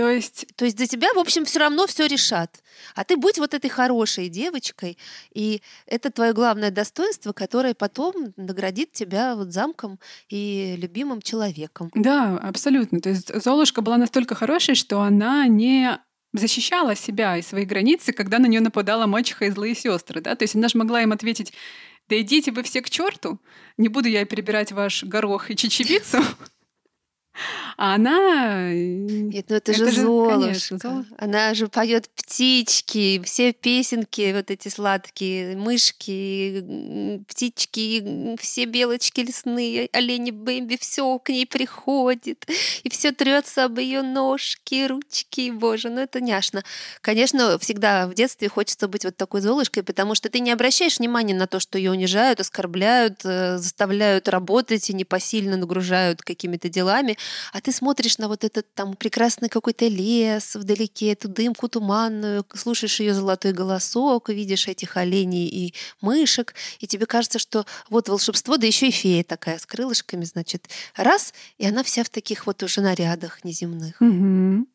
то 0.00 0.08
есть... 0.08 0.46
То 0.56 0.64
есть 0.64 0.78
за 0.78 0.86
тебя, 0.86 1.12
в 1.12 1.18
общем, 1.18 1.44
все 1.44 1.58
равно 1.58 1.86
все 1.86 2.06
решат. 2.06 2.62
А 2.94 3.04
ты 3.04 3.18
будь 3.18 3.36
вот 3.36 3.52
этой 3.52 3.68
хорошей 3.68 4.30
девочкой, 4.30 4.96
и 5.34 5.60
это 5.84 6.10
твое 6.10 6.32
главное 6.32 6.70
достоинство, 6.70 7.34
которое 7.34 7.74
потом 7.74 8.32
наградит 8.38 8.92
тебя 8.92 9.36
вот 9.36 9.52
замком 9.52 9.98
и 10.30 10.74
любимым 10.78 11.20
человеком. 11.20 11.90
Да, 11.94 12.38
абсолютно. 12.38 13.02
То 13.02 13.10
есть 13.10 13.30
Золушка 13.42 13.82
была 13.82 13.98
настолько 13.98 14.34
хорошей, 14.34 14.74
что 14.74 15.02
она 15.02 15.46
не 15.46 15.98
защищала 16.32 16.94
себя 16.94 17.36
и 17.36 17.42
свои 17.42 17.66
границы, 17.66 18.14
когда 18.14 18.38
на 18.38 18.46
нее 18.46 18.62
нападала 18.62 19.04
мачеха 19.04 19.44
и 19.44 19.50
злые 19.50 19.74
сестры, 19.74 20.22
да, 20.22 20.34
то 20.34 20.44
есть 20.44 20.54
она 20.54 20.68
же 20.68 20.78
могла 20.78 21.02
им 21.02 21.12
ответить, 21.12 21.52
да 22.08 22.18
идите 22.18 22.52
вы 22.52 22.62
все 22.62 22.80
к 22.80 22.88
черту, 22.88 23.38
не 23.76 23.88
буду 23.88 24.08
я 24.08 24.24
перебирать 24.24 24.72
ваш 24.72 25.04
горох 25.04 25.50
и 25.50 25.56
чечевицу, 25.56 26.22
а 27.76 27.94
она... 27.94 28.72
Нет, 28.72 29.46
ну 29.48 29.56
это, 29.56 29.72
это 29.72 29.86
же, 29.86 29.90
Золушка. 29.90 30.78
Конечно, 30.78 31.06
Она 31.16 31.54
же 31.54 31.68
поет 31.68 32.10
птички, 32.10 33.22
все 33.24 33.52
песенки 33.52 34.32
вот 34.34 34.50
эти 34.50 34.68
сладкие, 34.68 35.56
мышки, 35.56 36.62
птички, 37.26 38.36
все 38.38 38.66
белочки 38.66 39.20
лесные, 39.20 39.88
олени 39.92 40.30
Бэмби, 40.30 40.76
все 40.78 41.18
к 41.18 41.30
ней 41.30 41.46
приходит, 41.46 42.46
и 42.82 42.90
все 42.90 43.12
трется 43.12 43.64
об 43.64 43.78
ее 43.78 44.02
ножки, 44.02 44.86
ручки, 44.86 45.50
боже, 45.50 45.88
ну 45.88 46.00
это 46.00 46.20
няшно. 46.20 46.62
Конечно, 47.00 47.58
всегда 47.58 48.06
в 48.06 48.14
детстве 48.14 48.48
хочется 48.48 48.88
быть 48.88 49.04
вот 49.04 49.16
такой 49.16 49.40
Золушкой, 49.40 49.82
потому 49.82 50.14
что 50.14 50.28
ты 50.28 50.40
не 50.40 50.50
обращаешь 50.50 50.98
внимания 50.98 51.34
на 51.34 51.46
то, 51.46 51.60
что 51.60 51.78
ее 51.78 51.90
унижают, 51.92 52.40
оскорбляют, 52.40 53.20
э, 53.24 53.56
заставляют 53.58 54.28
работать 54.28 54.90
и 54.90 54.92
непосильно 54.92 55.56
нагружают 55.56 56.22
какими-то 56.22 56.68
делами, 56.68 57.16
а 57.52 57.60
ты 57.60 57.72
смотришь 57.72 58.18
на 58.18 58.28
вот 58.28 58.44
этот 58.44 58.72
там 58.74 58.94
прекрасный 58.94 59.48
какой-то 59.48 59.86
лес 59.88 60.54
вдалеке, 60.54 61.12
эту 61.12 61.28
дымку 61.28 61.68
туманную, 61.68 62.44
слушаешь 62.54 63.00
ее 63.00 63.14
золотой 63.14 63.52
голосок, 63.52 64.28
видишь 64.28 64.68
этих 64.68 64.96
оленей 64.96 65.46
и 65.46 65.74
мышек, 66.00 66.54
и 66.78 66.86
тебе 66.86 67.06
кажется, 67.06 67.38
что 67.38 67.66
вот 67.88 68.08
волшебство, 68.08 68.56
да 68.56 68.66
еще 68.66 68.88
и 68.88 68.92
фея 68.92 69.24
такая 69.24 69.58
с 69.58 69.66
крылышками, 69.66 70.24
значит, 70.24 70.68
раз, 70.96 71.34
и 71.58 71.66
она 71.66 71.82
вся 71.82 72.04
в 72.04 72.08
таких 72.08 72.46
вот 72.46 72.62
уже 72.62 72.80
нарядах 72.80 73.44
неземных. 73.44 74.00
Угу. 74.00 74.66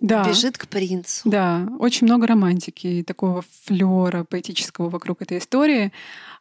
Да. 0.00 0.24
Бежит 0.24 0.56
к 0.56 0.66
принцу. 0.66 1.28
Да, 1.28 1.68
очень 1.78 2.06
много 2.06 2.26
романтики 2.26 2.86
и 2.86 3.02
такого 3.02 3.44
флера 3.64 4.24
поэтического 4.24 4.88
вокруг 4.88 5.20
этой 5.20 5.38
истории. 5.38 5.92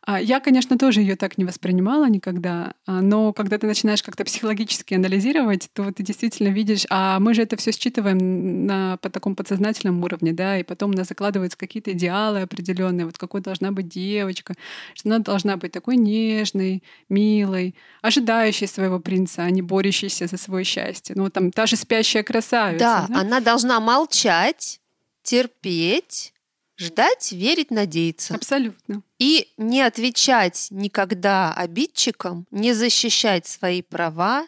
А, 0.06 0.20
я, 0.20 0.40
конечно, 0.40 0.78
тоже 0.78 1.02
ее 1.02 1.16
так 1.16 1.38
не 1.38 1.46
воспринимала 1.46 2.08
никогда, 2.08 2.74
а, 2.86 3.02
но 3.02 3.34
когда 3.34 3.58
ты 3.58 3.68
начинаешь 3.68 4.02
как-то 4.02 4.24
психологически 4.24 4.94
анализировать, 4.94 5.70
то 5.74 5.92
ты 5.92 6.04
действительно 6.04 6.48
видишь, 6.50 6.86
а 6.90 7.20
мы 7.20 7.34
же 7.34 7.42
это 7.42 7.58
все 7.58 7.72
считываем 7.72 8.66
на 8.66 8.98
по 8.98 9.10
такому 9.10 9.36
подсознательном 9.36 10.02
уровне, 10.04 10.32
да, 10.32 10.58
и 10.58 10.64
потом 10.64 10.92
у 10.92 10.94
нас 10.94 11.08
закладываются 11.10 11.58
какие-то 11.58 11.92
идеалы 11.92 12.42
определенные, 12.42 13.06
вот 13.06 13.18
какой 13.18 13.42
должна 13.42 13.72
быть 13.72 13.90
девочка, 13.90 14.54
что 14.96 15.10
она 15.10 15.20
должна 15.20 15.58
быть 15.58 15.74
такой 15.74 15.98
нежной, 15.98 16.82
милой, 17.10 17.76
ожидающей 18.02 18.68
своего 18.68 19.00
принца, 19.00 19.44
а 19.44 19.50
не 19.50 19.62
борющейся 19.62 20.28
за 20.28 20.38
свое 20.38 20.64
счастье. 20.64 21.14
Ну, 21.18 21.30
там 21.30 21.52
та 21.52 21.66
же 21.66 21.76
спящая 21.76 22.24
красавица. 22.24 22.80
Да, 22.80 23.06
да? 23.10 23.20
она 23.20 23.42
должна 23.42 23.80
молчать, 23.82 24.80
терпеть, 25.24 26.34
Ждать, 26.80 27.34
верить, 27.34 27.72
надеяться. 27.72 28.36
Абсолютно. 28.36 29.04
И 29.18 29.50
не 29.58 29.82
отвечать 29.82 30.70
никогда 30.72 31.54
обидчикам, 31.54 32.48
не 32.52 32.72
защищать 32.74 33.46
свои 33.46 33.82
права, 33.82 34.48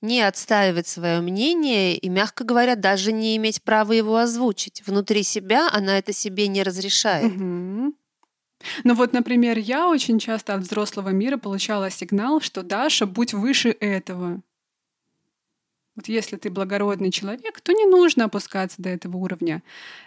не 0.00 0.20
отстаивать 0.20 0.86
свое 0.86 1.20
мнение 1.20 1.96
и, 1.96 2.08
мягко 2.08 2.44
говоря, 2.44 2.76
даже 2.76 3.10
не 3.10 3.36
иметь 3.36 3.62
права 3.62 3.92
его 3.92 4.16
озвучить. 4.16 4.82
Внутри 4.86 5.24
себя 5.24 5.68
она 5.72 5.98
это 5.98 6.12
себе 6.12 6.46
не 6.46 6.62
разрешает. 6.62 7.32
Угу. 7.32 7.94
Ну 8.84 8.94
вот, 8.94 9.12
например, 9.12 9.58
я 9.58 9.88
очень 9.88 10.20
часто 10.20 10.54
от 10.54 10.62
взрослого 10.62 11.08
мира 11.08 11.36
получала 11.36 11.90
сигнал, 11.90 12.40
что 12.40 12.62
Даша, 12.62 13.06
будь 13.06 13.34
выше 13.34 13.70
этого. 13.70 14.40
Вот 15.96 16.08
если 16.08 16.36
ты 16.36 16.50
благородный 16.50 17.10
человек, 17.10 17.60
то 17.60 17.72
не 17.72 17.84
нужно 17.84 18.24
опускаться 18.24 18.80
до 18.80 18.88
этого 18.88 19.16
уровня. 19.18 19.62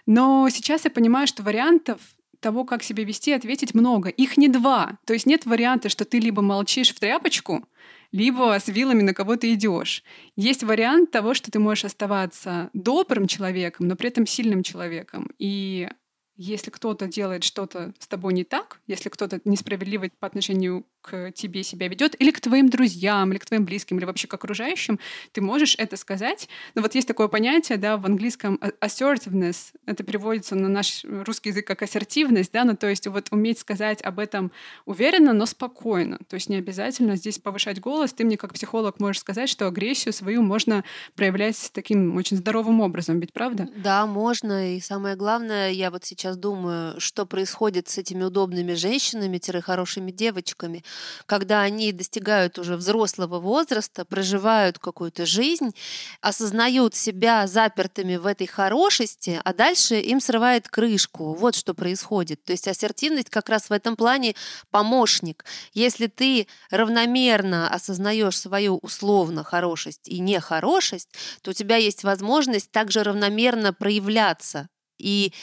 Но 0.06 0.50
сейчас 0.50 0.86
я 0.86 0.92
понимаю, 0.92 1.27
что 1.27 1.44
вариантов 1.44 2.00
того, 2.39 2.63
как 2.63 2.84
себя 2.84 3.04
вести, 3.04 3.32
ответить 3.32 3.74
много. 3.74 4.10
Их 4.10 4.38
не 4.38 4.48
два. 4.48 5.00
То 5.06 5.13
есть 5.13 5.25
нет 5.25 5.46
варианта, 5.46 5.89
что 5.89 6.06
ты 6.06 6.20
либо 6.20 6.42
молчишь 6.42 6.94
в 6.94 7.00
тряпочку, 7.00 7.68
либо 8.12 8.58
с 8.60 8.68
вилами 8.68 9.01
на 9.01 9.13
кого-то 9.13 9.51
идешь. 9.54 10.04
Есть 10.36 10.63
вариант 10.63 11.12
того, 11.12 11.34
что 11.34 11.51
ты 11.51 11.60
можешь 11.60 11.86
оставаться 11.86 12.70
добрым 12.74 13.27
человеком, 13.27 13.88
но 13.88 13.96
при 13.96 14.10
этом 14.10 14.27
сильным 14.27 14.63
человеком. 14.63 15.32
И 15.39 15.89
если 16.36 16.70
кто-то 16.70 17.08
делает 17.08 17.44
что-то 17.44 17.94
с 17.98 18.08
тобой 18.08 18.34
не 18.34 18.44
так, 18.44 18.82
если 18.88 19.10
кто-то 19.10 19.42
несправедливо 19.46 20.10
по 20.20 20.27
отношению 20.27 20.86
к 21.06 21.32
тебе 21.32 21.64
себя 21.64 21.88
ведет, 21.88 22.20
или 22.20 22.32
к 22.32 22.40
твоим 22.40 22.68
друзьям, 22.68 23.32
или 23.32 23.38
к 23.38 23.46
твоим 23.46 23.64
близким, 23.64 24.00
или 24.00 24.06
вообще 24.06 24.28
к 24.28 24.34
окружающим, 24.34 25.00
ты 25.34 25.42
можешь 25.42 25.76
это 25.78 25.98
сказать. 25.98 26.50
Но 26.74 26.82
вот 26.82 26.96
есть 26.96 27.08
такое 27.08 27.28
понятие, 27.28 27.78
да, 27.78 27.98
в 27.98 28.06
английском 28.08 28.60
assertiveness, 28.82 29.74
это 29.86 30.04
переводится 30.04 30.56
на 30.56 30.68
наш 30.68 31.04
русский 31.04 31.50
язык 31.50 31.68
как 31.68 31.84
ассертивность, 31.84 32.52
да, 32.52 32.64
ну 32.64 32.76
то 32.76 32.88
есть 32.88 33.06
вот 33.06 33.28
уметь 33.30 33.60
сказать 33.60 34.02
об 34.02 34.18
этом 34.18 34.52
уверенно, 34.86 35.34
но 35.34 35.46
спокойно. 35.46 36.18
То 36.28 36.36
есть 36.36 36.50
не 36.50 36.56
обязательно 36.56 37.16
здесь 37.16 37.38
повышать 37.38 37.80
голос. 37.80 38.14
Ты 38.14 38.26
мне 38.26 38.38
как 38.38 38.54
психолог 38.54 39.00
можешь 39.00 39.20
сказать, 39.20 39.50
что 39.50 39.68
агрессию 39.68 40.12
свою 40.12 40.42
можно 40.42 40.84
проявлять 41.16 41.70
таким 41.74 42.16
очень 42.16 42.38
здоровым 42.38 42.82
образом, 42.82 43.20
ведь 43.20 43.32
правда? 43.32 43.70
Да, 43.78 44.08
можно. 44.08 44.76
И 44.76 44.80
самое 44.80 45.16
главное, 45.16 45.70
я 45.70 45.92
вот 45.92 46.04
сейчас 46.04 46.36
думаю, 46.36 47.00
что 47.00 47.26
происходит 47.26 47.90
с 47.90 47.98
этими 48.00 48.24
удобными 48.24 48.74
женщинами-хорошими 48.74 50.12
девочками, 50.12 50.84
когда 51.25 51.62
они 51.62 51.92
достигают 51.92 52.58
уже 52.60 52.75
взрослого 52.75 53.40
возраста, 53.40 54.06
проживают 54.06 54.80
какую-то 54.80 55.25
жизнь, 55.25 55.75
осознают 56.22 56.96
себя 56.96 57.48
запертыми 57.48 58.16
в 58.18 58.25
этой 58.25 58.48
хорошести, 58.48 59.40
а 59.44 59.54
дальше 59.54 60.00
им 60.00 60.20
срывает 60.20 60.68
крышку. 60.68 61.34
Вот 61.34 61.56
что 61.56 61.74
происходит. 61.74 62.44
То 62.44 62.52
есть 62.52 62.68
ассертивность 62.68 63.30
как 63.30 63.50
раз 63.50 63.70
в 63.70 63.74
этом 63.74 63.96
плане 63.96 64.36
помощник. 64.72 65.46
Если 65.74 66.08
ты 66.08 66.48
равномерно 66.70 67.70
осознаешь 67.70 68.40
свою 68.40 68.78
условно 68.78 69.44
хорошесть 69.44 70.08
и 70.08 70.20
нехорошесть, 70.20 71.10
то 71.42 71.52
у 71.52 71.54
тебя 71.54 71.78
есть 71.78 72.04
возможность 72.04 72.72
также 72.72 73.04
равномерно 73.04 73.74
проявляться 73.74 74.70
и 74.98 75.34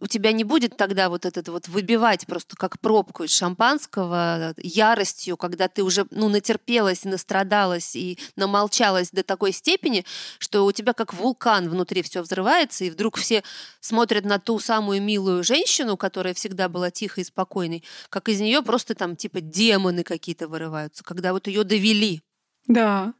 у 0.00 0.06
тебя 0.06 0.32
не 0.32 0.44
будет 0.44 0.76
тогда 0.76 1.08
вот 1.08 1.24
этот 1.24 1.48
вот 1.48 1.68
выбивать 1.68 2.26
просто 2.26 2.56
как 2.56 2.80
пробку 2.80 3.24
из 3.24 3.32
шампанского 3.32 4.54
яростью, 4.56 5.36
когда 5.36 5.68
ты 5.68 5.82
уже 5.82 6.06
ну, 6.10 6.28
натерпелась, 6.28 7.04
настрадалась 7.04 7.94
и 7.94 8.18
намолчалась 8.36 9.10
до 9.10 9.22
такой 9.22 9.52
степени, 9.52 10.04
что 10.38 10.64
у 10.64 10.72
тебя 10.72 10.92
как 10.92 11.14
вулкан 11.14 11.68
внутри 11.68 12.02
все 12.02 12.22
взрывается, 12.22 12.84
и 12.84 12.90
вдруг 12.90 13.16
все 13.16 13.42
смотрят 13.80 14.24
на 14.24 14.38
ту 14.38 14.58
самую 14.58 15.02
милую 15.02 15.44
женщину, 15.44 15.96
которая 15.96 16.34
всегда 16.34 16.68
была 16.68 16.90
тихой 16.90 17.22
и 17.22 17.26
спокойной, 17.26 17.84
как 18.08 18.28
из 18.28 18.40
нее 18.40 18.62
просто 18.62 18.94
там 18.94 19.16
типа 19.16 19.40
демоны 19.40 20.02
какие-то 20.02 20.48
вырываются, 20.48 21.04
когда 21.04 21.32
вот 21.32 21.46
ее 21.46 21.64
довели. 21.64 22.22
Да, 22.66 23.14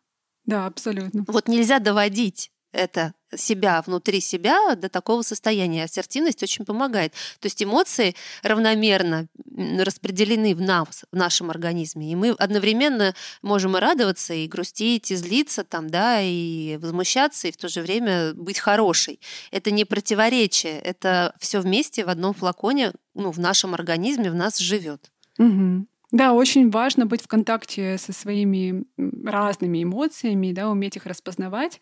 да, 0.45 0.67
абсолютно. 0.67 1.25
Вот 1.27 1.49
нельзя 1.49 1.79
доводить 1.79 2.51
это 2.73 3.15
себя 3.37 3.83
внутри 3.87 4.21
себя 4.21 4.75
до 4.77 4.89
такого 4.89 5.23
состояния. 5.23 5.85
Ассертивность 5.85 6.43
очень 6.43 6.65
помогает. 6.65 7.13
То 7.41 7.47
есть 7.47 7.63
эмоции 7.63 8.15
равномерно 8.43 9.29
распределены 9.57 10.55
в 10.55 10.61
нас, 10.61 11.05
в 11.13 11.17
нашем 11.17 11.51
организме. 11.51 12.13
И 12.13 12.17
мы 12.17 12.31
одновременно 12.31 13.15
можем 13.43 13.77
и 13.77 13.81
радоваться, 13.81 14.35
и 14.35 14.47
грустить, 14.47 15.11
и 15.11 15.17
злиться, 15.17 15.65
там, 15.65 15.91
да, 15.91 16.21
и 16.21 16.77
возмущаться, 16.79 17.49
и 17.49 17.53
в 17.53 17.57
то 17.57 17.69
же 17.69 17.83
время 17.83 18.35
быть 18.35 18.59
хорошей. 18.59 19.21
Это 19.51 19.71
не 19.71 19.85
противоречие, 19.85 20.79
это 20.81 21.35
все 21.39 21.61
вместе 21.61 22.05
в 22.05 22.09
одном 22.09 22.35
флаконе, 22.35 22.93
ну, 23.15 23.31
в 23.31 23.39
нашем 23.39 23.75
организме, 23.75 24.31
в 24.31 24.35
нас 24.35 24.59
живет. 24.59 25.11
Угу. 25.39 25.87
Да, 26.13 26.33
очень 26.33 26.71
важно 26.71 27.07
быть 27.07 27.23
в 27.23 27.29
контакте 27.29 27.97
со 27.97 28.13
своими 28.13 28.85
разными 29.25 29.83
эмоциями, 29.83 30.53
да, 30.53 30.69
уметь 30.69 30.97
их 30.97 31.07
распознавать. 31.07 31.81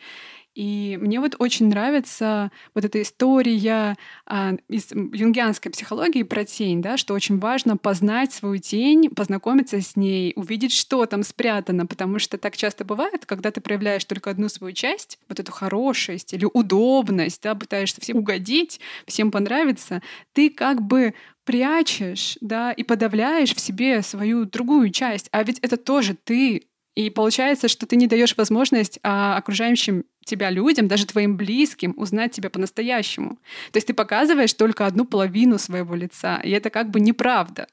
И 0.59 0.99
мне 1.01 1.21
вот 1.21 1.37
очень 1.39 1.69
нравится 1.69 2.51
вот 2.75 2.85
эта 2.85 3.01
история 3.01 3.97
а, 4.27 4.57
из 4.67 4.91
юнгианской 4.91 5.71
психологии 5.71 6.25
про 6.25 6.45
тень, 6.45 6.83
да, 6.83 6.97
что 6.97 7.15
очень 7.15 7.39
важно 7.39 7.77
познать 7.77 8.33
свою 8.33 8.59
тень, 8.59 9.09
познакомиться 9.09 9.81
с 9.81 9.95
ней, 9.95 10.33
увидеть, 10.35 10.73
что 10.73 11.07
там 11.07 11.23
спрятано, 11.23 11.87
потому 11.87 12.19
что 12.19 12.39
так 12.39 12.57
часто 12.57 12.85
бывает, 12.85 13.25
когда 13.25 13.53
ты 13.53 13.61
проявляешь 13.61 14.05
только 14.05 14.31
одну 14.31 14.49
свою 14.49 14.73
часть, 14.73 15.21
вот 15.29 15.39
эту 15.39 15.53
хорошесть 15.53 16.35
или 16.35 16.49
удобность, 16.53 17.41
да, 17.45 17.55
пытаешься 17.55 18.01
всем 18.01 18.17
угодить, 18.17 18.81
всем 19.07 19.31
понравиться, 19.31 20.03
ты 20.33 20.51
как 20.51 20.83
бы 20.83 21.15
прячешь, 21.45 22.37
да, 22.41 22.73
и 22.73 22.83
подавляешь 22.83 23.55
в 23.55 23.61
себе 23.61 24.03
свою 24.03 24.45
другую 24.45 24.91
часть. 24.91 25.29
А 25.31 25.45
ведь 25.45 25.61
это 25.61 25.77
тоже 25.77 26.17
ты. 26.25 26.65
И 26.97 27.11
получается, 27.11 27.69
что 27.69 27.87
ты 27.87 27.95
не 27.95 28.09
даешь 28.09 28.37
возможность 28.37 28.99
а, 29.05 29.37
окружающим 29.37 30.03
тебя 30.29 30.51
людям, 30.51 30.87
даже 30.89 31.07
твоим 31.07 31.37
близким, 31.37 31.95
узнать 31.97 32.33
тебя 32.33 32.51
по-настоящему. 32.51 33.39
То 33.73 33.77
есть 33.79 33.87
ты 33.87 33.95
показываешь 33.95 34.55
только 34.55 34.87
одну 34.87 35.05
половину 35.05 35.59
своего 35.59 35.95
лица, 35.95 36.41
и 36.45 36.51
это 36.51 36.71
как 36.71 36.91
бы 36.91 37.01
неправда. 37.01 37.67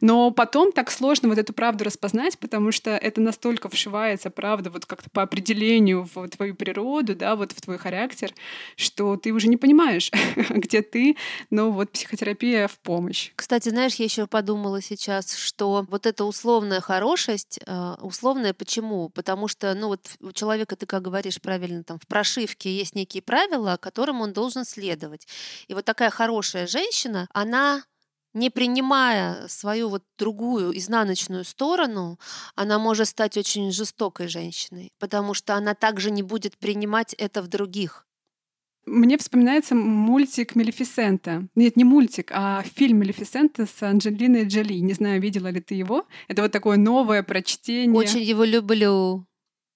Но 0.00 0.30
потом 0.30 0.72
так 0.72 0.90
сложно 0.90 1.28
вот 1.28 1.38
эту 1.38 1.52
правду 1.52 1.84
распознать, 1.84 2.38
потому 2.38 2.72
что 2.72 2.90
это 2.90 3.20
настолько 3.20 3.68
вшивается, 3.68 4.30
правда, 4.30 4.70
вот 4.70 4.86
как-то 4.86 5.08
по 5.10 5.22
определению 5.22 6.08
в 6.14 6.28
твою 6.28 6.54
природу, 6.54 7.14
да, 7.14 7.36
вот 7.36 7.52
в 7.52 7.60
твой 7.60 7.78
характер, 7.78 8.32
что 8.76 9.16
ты 9.16 9.32
уже 9.32 9.48
не 9.48 9.56
понимаешь, 9.56 10.10
где 10.50 10.82
ты, 10.82 11.16
но 11.50 11.70
вот 11.70 11.90
психотерапия 11.90 12.68
в 12.68 12.78
помощь. 12.80 13.30
Кстати, 13.36 13.70
знаешь, 13.70 13.94
я 13.94 14.04
еще 14.04 14.26
подумала 14.26 14.82
сейчас, 14.82 15.34
что 15.34 15.86
вот 15.88 16.06
эта 16.06 16.24
условная 16.24 16.80
хорошесть, 16.80 17.60
э, 17.66 17.94
условная 18.00 18.52
почему? 18.52 19.08
Потому 19.08 19.48
что, 19.48 19.74
ну 19.74 19.88
вот 19.88 20.06
у 20.20 20.32
человека, 20.32 20.76
ты 20.76 20.86
как 20.86 21.02
говоришь 21.02 21.40
правильно, 21.40 21.82
там 21.82 21.98
в 21.98 22.06
прошивке 22.06 22.70
есть 22.74 22.94
некие 22.94 23.22
правила, 23.22 23.78
которым 23.80 24.20
он 24.20 24.32
должен 24.32 24.64
следовать. 24.64 25.26
И 25.68 25.74
вот 25.74 25.84
такая 25.84 26.10
хорошая 26.10 26.66
женщина, 26.66 27.28
она 27.32 27.82
не 28.34 28.50
принимая 28.50 29.48
свою 29.48 29.88
вот 29.88 30.04
другую 30.18 30.76
изнаночную 30.76 31.44
сторону, 31.44 32.18
она 32.54 32.78
может 32.78 33.08
стать 33.08 33.36
очень 33.36 33.72
жестокой 33.72 34.28
женщиной, 34.28 34.92
потому 34.98 35.34
что 35.34 35.54
она 35.54 35.74
также 35.74 36.10
не 36.10 36.22
будет 36.22 36.56
принимать 36.58 37.14
это 37.14 37.42
в 37.42 37.48
других. 37.48 38.06
Мне 38.86 39.18
вспоминается 39.18 39.74
мультик 39.74 40.56
«Малефисента». 40.56 41.46
Нет, 41.54 41.76
не 41.76 41.84
мультик, 41.84 42.32
а 42.34 42.62
фильм 42.62 42.98
«Малефисента» 42.98 43.66
с 43.66 43.82
Анджелиной 43.82 44.46
Джоли. 44.46 44.80
Не 44.80 44.94
знаю, 44.94 45.20
видела 45.20 45.48
ли 45.48 45.60
ты 45.60 45.74
его. 45.74 46.06
Это 46.28 46.42
вот 46.42 46.50
такое 46.50 46.76
новое 46.76 47.22
прочтение. 47.22 47.94
Очень 47.94 48.22
его 48.22 48.42
люблю. 48.42 49.26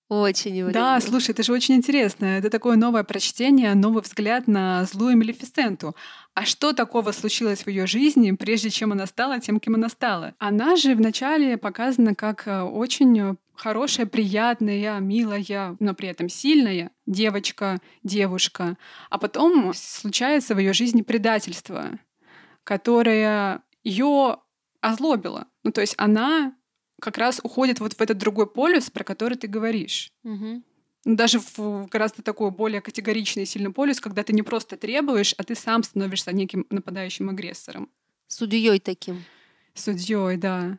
Очень 0.08 0.56
его 0.56 0.70
Да, 0.70 0.96
люблю. 0.96 1.10
слушай, 1.10 1.30
это 1.30 1.42
же 1.42 1.52
очень 1.52 1.76
интересно. 1.76 2.26
Это 2.26 2.50
такое 2.50 2.76
новое 2.76 3.04
прочтение, 3.04 3.74
новый 3.74 4.02
взгляд 4.02 4.46
на 4.46 4.84
злую 4.84 5.16
Мелефисенту. 5.16 5.96
А 6.34 6.44
что 6.44 6.72
такого 6.74 7.12
случилось 7.12 7.64
в 7.64 7.68
ее 7.68 7.86
жизни, 7.86 8.32
прежде 8.32 8.68
чем 8.70 8.92
она 8.92 9.06
стала 9.06 9.40
тем, 9.40 9.58
кем 9.60 9.76
она 9.76 9.88
стала? 9.88 10.34
Она 10.38 10.76
же 10.76 10.94
вначале 10.94 11.56
показана 11.56 12.14
как 12.14 12.46
э, 12.46 12.60
очень 12.60 13.36
хорошая, 13.54 14.04
приятная, 14.06 14.98
милая, 15.00 15.76
но 15.80 15.94
при 15.94 16.08
этом 16.08 16.28
сильная 16.28 16.90
девочка, 17.06 17.78
девушка. 18.02 18.76
А 19.10 19.16
потом 19.18 19.72
случается 19.74 20.54
в 20.54 20.58
ее 20.58 20.72
жизни 20.74 21.00
предательство, 21.02 21.98
которое 22.62 23.62
ее 23.84 24.38
озлобило. 24.80 25.46
Ну, 25.62 25.72
то 25.72 25.80
есть 25.80 25.94
она 25.96 26.54
как 27.04 27.18
раз 27.18 27.38
уходит 27.42 27.80
вот 27.80 27.92
в 27.92 28.00
этот 28.00 28.16
другой 28.16 28.46
полюс, 28.46 28.88
про 28.90 29.04
который 29.04 29.36
ты 29.36 29.46
говоришь. 29.46 30.10
Угу. 30.24 30.62
Даже 31.04 31.38
в 31.38 31.86
гораздо 31.90 32.22
такой 32.22 32.50
более 32.50 32.80
категоричный 32.80 33.44
сильный 33.44 33.70
полюс, 33.70 34.00
когда 34.00 34.22
ты 34.22 34.32
не 34.32 34.42
просто 34.42 34.78
требуешь, 34.78 35.34
а 35.36 35.44
ты 35.44 35.54
сам 35.54 35.82
становишься 35.82 36.32
неким 36.32 36.66
нападающим 36.70 37.28
агрессором. 37.28 37.90
Судьей 38.26 38.80
таким. 38.80 39.22
Судьей, 39.74 40.38
да. 40.38 40.78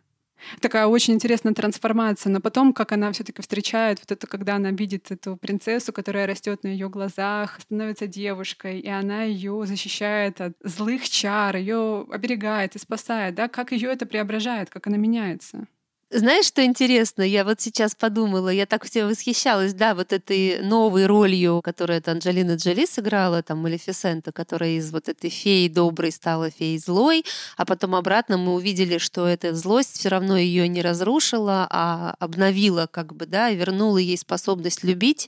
Такая 0.62 0.88
очень 0.88 1.14
интересная 1.14 1.54
трансформация, 1.54 2.32
но 2.32 2.42
потом, 2.42 2.74
как 2.74 2.92
она 2.92 3.12
все-таки 3.12 3.42
встречает 3.42 4.00
вот 4.00 4.12
это, 4.12 4.26
когда 4.26 4.56
она 4.56 4.72
видит 4.72 5.12
эту 5.12 5.38
принцессу, 5.38 5.94
которая 5.94 6.26
растет 6.26 6.64
на 6.64 6.70
ее 6.70 6.90
глазах, 6.90 7.60
становится 7.62 8.08
девушкой, 8.08 8.80
и 8.80 8.90
она 8.90 9.24
ее 9.24 9.64
защищает 9.66 10.42
от 10.42 10.54
злых 10.64 11.08
чар, 11.08 11.56
ее 11.56 12.06
оберегает 12.12 12.76
и 12.76 12.80
спасает, 12.80 13.36
да, 13.36 13.48
как 13.48 13.72
ее 13.72 13.92
это 13.92 14.06
преображает, 14.08 14.70
как 14.72 14.88
она 14.88 14.98
меняется. 14.98 15.68
Знаешь, 16.12 16.46
что 16.46 16.64
интересно? 16.64 17.24
Я 17.24 17.44
вот 17.44 17.60
сейчас 17.60 17.96
подумала, 17.96 18.50
я 18.50 18.68
так 18.68 18.86
все 18.86 19.06
восхищалась, 19.06 19.74
да, 19.74 19.96
вот 19.96 20.14
этой 20.14 20.62
новой 20.62 21.08
ролью, 21.08 21.62
которую 21.64 21.98
это 21.98 22.12
Анджелина 22.12 22.56
Джоли 22.56 22.86
сыграла, 22.86 23.42
там, 23.42 23.58
Малефисента, 23.58 24.32
которая 24.32 24.72
из 24.78 24.92
вот 24.92 25.10
этой 25.10 25.32
феи 25.32 25.68
доброй 25.68 26.12
стала 26.12 26.52
феей 26.52 26.78
злой, 26.78 27.26
а 27.58 27.66
потом 27.66 27.96
обратно 27.96 28.38
мы 28.38 28.54
увидели, 28.54 29.00
что 29.00 29.26
эта 29.28 29.56
злость 29.56 29.98
все 29.98 30.10
равно 30.10 30.38
ее 30.38 30.68
не 30.68 30.84
разрушила, 30.84 31.68
а 31.72 32.16
обновила, 32.20 32.86
как 32.86 33.16
бы, 33.16 33.26
да, 33.26 33.50
вернула 33.50 33.98
ей 33.98 34.18
способность 34.18 34.84
любить 34.84 35.28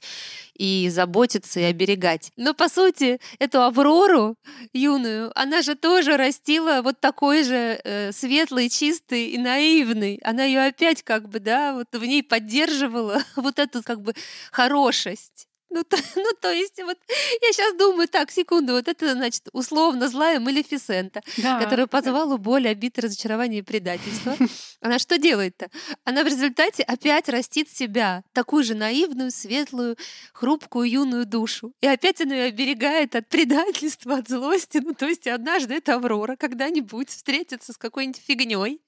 и 0.58 0.90
заботиться 0.90 1.60
и 1.60 1.64
оберегать. 1.64 2.32
Но, 2.36 2.54
по 2.54 2.70
сути, 2.70 3.20
эту 3.40 3.62
Аврору 3.62 4.36
юную, 4.74 5.32
она 5.36 5.62
же 5.62 5.76
тоже 5.76 6.18
растила 6.18 6.82
вот 6.84 7.00
такой 7.00 7.44
же 7.44 7.80
э, 7.84 8.12
светлый, 8.12 8.70
чистый 8.70 9.28
и 9.28 9.38
наивный. 9.38 10.20
Она 10.24 10.44
ее 10.44 10.62
опять 10.66 11.04
как 11.04 11.30
бы, 11.30 11.40
да, 11.40 11.74
вот 11.74 11.88
в 11.92 12.04
ней 12.06 12.24
поддерживала 12.24 13.22
вот 13.36 13.60
эту 13.60 13.84
как 13.84 14.02
бы 14.02 14.14
хорошесть. 14.52 15.48
Ну 15.70 15.84
то, 15.84 15.98
ну, 16.16 16.32
то 16.42 16.52
есть, 16.52 16.82
вот 16.82 16.98
я 17.42 17.52
сейчас 17.52 17.76
думаю, 17.76 18.08
так, 18.08 18.32
секунду, 18.32 18.74
вот 18.74 18.88
это, 18.88 19.14
значит, 19.14 19.44
условно 19.52 20.08
злая 20.08 20.40
Малефисента, 20.40 21.22
да. 21.38 21.60
которая 21.60 21.88
позвала 21.88 22.38
боль, 22.38 22.68
обид, 22.68 22.98
разочарование 23.00 23.60
и 23.60 23.64
предательство. 23.64 24.38
Она 24.82 25.00
что 25.00 25.18
делает-то? 25.18 25.70
Она 26.04 26.24
в 26.24 26.28
результате 26.28 26.84
опять 26.84 27.30
растит 27.30 27.70
себя, 27.70 28.24
такую 28.34 28.64
же 28.64 28.76
наивную, 28.76 29.32
светлую, 29.32 29.98
хрупкую, 30.34 30.90
юную 30.90 31.26
душу. 31.26 31.74
И 31.82 31.88
опять 31.88 32.22
она 32.22 32.36
ее 32.36 32.44
оберегает 32.46 33.16
от 33.16 33.28
предательства, 33.28 34.18
от 34.18 34.30
злости. 34.30 34.78
Ну, 34.78 34.94
то 34.94 35.08
есть 35.08 35.28
однажды 35.28 35.76
эта 35.76 35.96
Аврора 35.96 36.36
когда-нибудь 36.36 37.10
встретится 37.10 37.74
с 37.74 37.78
какой-нибудь 37.78 38.22
фигней 38.26 38.82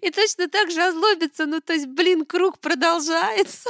и 0.00 0.10
точно 0.10 0.48
так 0.48 0.70
же 0.70 0.82
озлобится. 0.82 1.46
Ну, 1.46 1.60
то 1.60 1.72
есть, 1.72 1.86
блин, 1.86 2.24
круг 2.24 2.58
продолжается. 2.58 3.68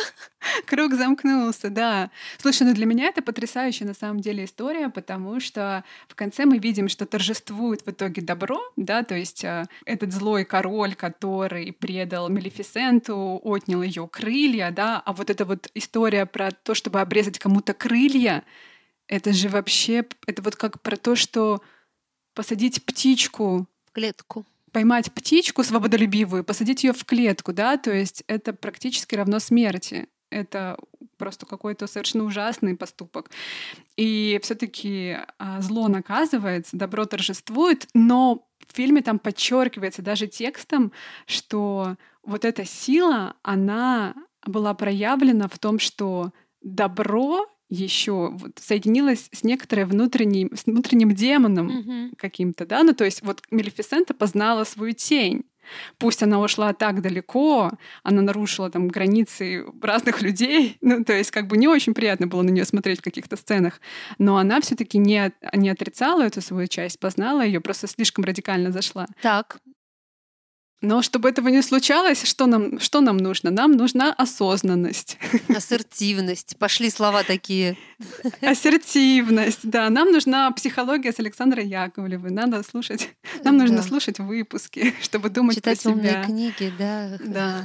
Круг 0.67 0.95
замкнулся, 0.95 1.71
да. 1.71 2.11
Слушай, 2.38 2.54
ну 2.61 2.75
для 2.75 2.87
меня 2.87 3.07
это 3.07 3.23
потрясающая 3.23 3.87
на 3.87 3.95
самом 3.95 4.21
деле 4.21 4.45
история, 4.45 4.88
потому 4.88 5.40
что 5.40 5.85
в 6.09 6.14
конце 6.14 6.45
мы 6.45 6.59
видим, 6.59 6.88
что 6.88 7.07
торжествует 7.07 7.85
в 7.87 7.90
итоге 7.90 8.23
добро, 8.23 8.61
да, 8.77 9.03
то 9.03 9.14
есть 9.14 9.45
э, 9.45 9.64
этот 9.85 10.12
злой 10.12 10.45
король, 10.45 10.95
который 10.95 11.73
предал 11.73 12.29
Мелефисенту, 12.29 13.40
отнял 13.43 13.83
ее 13.83 14.07
крылья, 14.07 14.71
да, 14.71 15.03
а 15.05 15.12
вот 15.12 15.31
эта 15.31 15.45
вот 15.45 15.71
история 15.75 16.27
про 16.27 16.51
то, 16.51 16.75
чтобы 16.75 17.01
обрезать 17.01 17.38
кому-то 17.38 17.75
крылья, 17.75 18.45
это 19.09 19.33
же 19.33 19.49
вообще, 19.49 20.05
это 20.27 20.43
вот 20.43 20.57
как 20.57 20.81
про 20.83 20.97
то, 20.97 21.17
что 21.17 21.62
посадить 22.35 22.85
птичку 22.85 23.67
в 23.87 23.93
клетку 23.93 24.45
поймать 24.75 25.12
птичку 25.12 25.62
свободолюбивую, 25.62 26.43
посадить 26.43 26.83
ее 26.83 26.93
в 26.93 27.05
клетку, 27.05 27.53
да, 27.53 27.77
то 27.77 27.93
есть 27.93 28.25
это 28.27 28.53
практически 28.53 29.14
равно 29.14 29.38
смерти. 29.38 30.09
Это 30.31 30.77
просто 31.16 31.46
какой-то 31.46 31.87
совершенно 31.87 32.24
ужасный 32.24 32.77
поступок. 32.77 33.31
И 33.96 34.38
все-таки 34.42 35.18
а, 35.38 35.61
зло 35.61 35.88
наказывается, 35.88 36.77
добро 36.77 37.05
торжествует, 37.05 37.88
но 37.94 38.46
в 38.66 38.77
фильме 38.77 39.03
там 39.03 39.18
подчеркивается 39.18 40.03
даже 40.03 40.27
текстом, 40.27 40.92
что 41.27 41.96
вот 42.22 42.44
эта 42.44 42.64
сила, 42.64 43.37
она 43.42 44.14
была 44.46 44.74
проявлена 44.74 45.48
в 45.48 45.59
том, 45.59 45.79
что 45.79 46.33
добро 46.62 47.46
еще 47.68 48.31
вот 48.33 48.59
соединилось 48.61 49.29
с 49.33 49.42
некоторой 49.42 49.85
внутренним, 49.85 50.55
с 50.55 50.66
внутренним 50.66 51.14
демоном 51.14 51.68
mm-hmm. 51.68 52.16
каким-то, 52.16 52.66
да, 52.66 52.83
ну 52.83 52.94
то 52.94 53.05
есть 53.05 53.22
вот 53.22 53.42
Мелефисента 53.50 54.14
познала 54.14 54.64
свою 54.64 54.92
тень, 54.92 55.44
Пусть 55.98 56.22
она 56.22 56.40
ушла 56.40 56.72
так 56.72 57.00
далеко, 57.00 57.70
она 58.03 58.22
нарушила 58.22 58.70
там 58.70 58.88
границы 58.88 59.64
разных 59.83 60.22
людей, 60.22 60.79
ну, 60.81 61.05
то 61.05 61.12
есть 61.12 61.31
как 61.31 61.46
бы 61.46 61.57
не 61.57 61.68
очень 61.68 61.94
приятно 61.94 62.27
было 62.27 62.42
на 62.42 62.50
нее 62.50 62.64
смотреть 62.64 63.00
в 63.00 63.05
каких-то 63.05 63.37
сценах, 63.37 63.81
но 64.18 64.37
она 64.37 64.61
все 64.61 64.77
таки 64.77 64.98
не, 64.98 65.33
не 65.53 65.68
отрицала 65.68 66.22
эту 66.22 66.40
свою 66.40 66.66
часть, 66.66 66.98
познала 66.98 67.44
ее, 67.44 67.61
просто 67.61 67.87
слишком 67.87 68.24
радикально 68.24 68.72
зашла. 68.72 69.07
Так, 69.22 69.59
но 70.85 71.03
чтобы 71.03 71.29
этого 71.29 71.49
не 71.49 71.62
случалось, 71.62 72.25
что 72.25 72.47
нам, 72.47 72.79
что 72.81 73.01
нам 73.01 73.16
нужно? 73.16 73.51
Нам 73.51 73.73
нужна 73.73 74.12
осознанность. 74.12 75.18
Ассертивность. 75.49 76.57
Пошли 76.59 76.90
слова 76.90 77.23
такие. 77.23 77.77
Ассертивность, 78.40 79.61
да. 79.62 79.90
Нам 79.90 80.12
нужна 80.12 80.51
психология 80.53 81.12
с 81.12 81.18
Александрой 81.18 81.66
Яковлевой. 81.66 82.31
Надо 82.31 82.62
слушать. 82.62 83.09
Нам 83.44 83.57
нужно 83.57 83.79
да. 83.79 83.83
слушать 83.83 84.18
выпуски, 84.18 84.94
чтобы 85.03 85.31
думать 85.31 85.57
Читать 85.57 85.83
про 85.83 85.92
себя. 85.92 86.01
умные 86.01 86.25
книги, 86.25 86.73
да. 86.79 87.18
Да. 87.25 87.64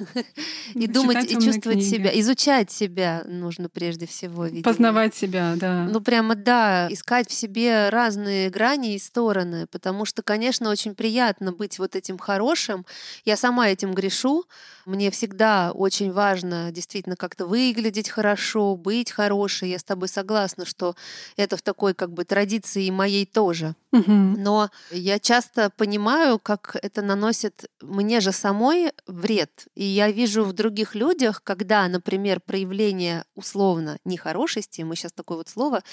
И 0.73 0.87
думать, 0.87 1.31
и 1.31 1.35
чувствовать 1.35 1.79
книги. 1.79 1.95
себя. 1.95 2.19
Изучать 2.19 2.71
себя 2.71 3.23
нужно 3.25 3.69
прежде 3.69 4.07
всего. 4.07 4.45
Видимо. 4.45 4.63
Познавать 4.63 5.15
себя, 5.15 5.55
да. 5.55 5.83
Ну, 5.83 6.01
прямо, 6.01 6.35
да. 6.35 6.87
Искать 6.91 7.29
в 7.29 7.33
себе 7.33 7.89
разные 7.89 8.49
грани 8.49 8.95
и 8.95 8.99
стороны. 8.99 9.67
Потому 9.67 10.05
что, 10.05 10.21
конечно, 10.21 10.69
очень 10.69 10.95
приятно 10.95 11.51
быть 11.51 11.79
вот 11.79 11.95
этим 11.95 12.17
хорошим, 12.17 12.85
я 13.25 13.37
сама 13.37 13.69
этим 13.69 13.93
грешу. 13.93 14.45
Мне 14.89 15.11
всегда 15.11 15.71
очень 15.71 16.11
важно 16.11 16.71
действительно 16.71 17.15
как-то 17.15 17.45
выглядеть 17.45 18.09
хорошо, 18.09 18.75
быть 18.75 19.11
хорошей. 19.11 19.69
Я 19.69 19.77
с 19.77 19.83
тобой 19.83 20.07
согласна, 20.07 20.65
что 20.65 20.95
это 21.37 21.57
в 21.57 21.61
такой 21.61 21.93
как 21.93 22.11
бы 22.11 22.25
традиции 22.25 22.89
моей 22.89 23.27
тоже. 23.27 23.75
Угу. 23.91 24.11
Но 24.11 24.71
я 24.89 25.19
часто 25.19 25.69
понимаю, 25.69 26.39
как 26.39 26.75
это 26.81 27.03
наносит 27.03 27.65
мне 27.81 28.19
же 28.19 28.31
самой 28.31 28.91
вред. 29.05 29.67
И 29.75 29.83
я 29.83 30.09
вижу 30.11 30.43
в 30.43 30.53
других 30.53 30.95
людях, 30.95 31.43
когда, 31.43 31.87
например, 31.87 32.39
проявление 32.39 33.25
условно 33.35 33.99
нехорошести, 34.05 34.81
мы 34.81 34.95
сейчас 34.95 35.11
такое 35.11 35.37
вот 35.37 35.49
слово, 35.49 35.83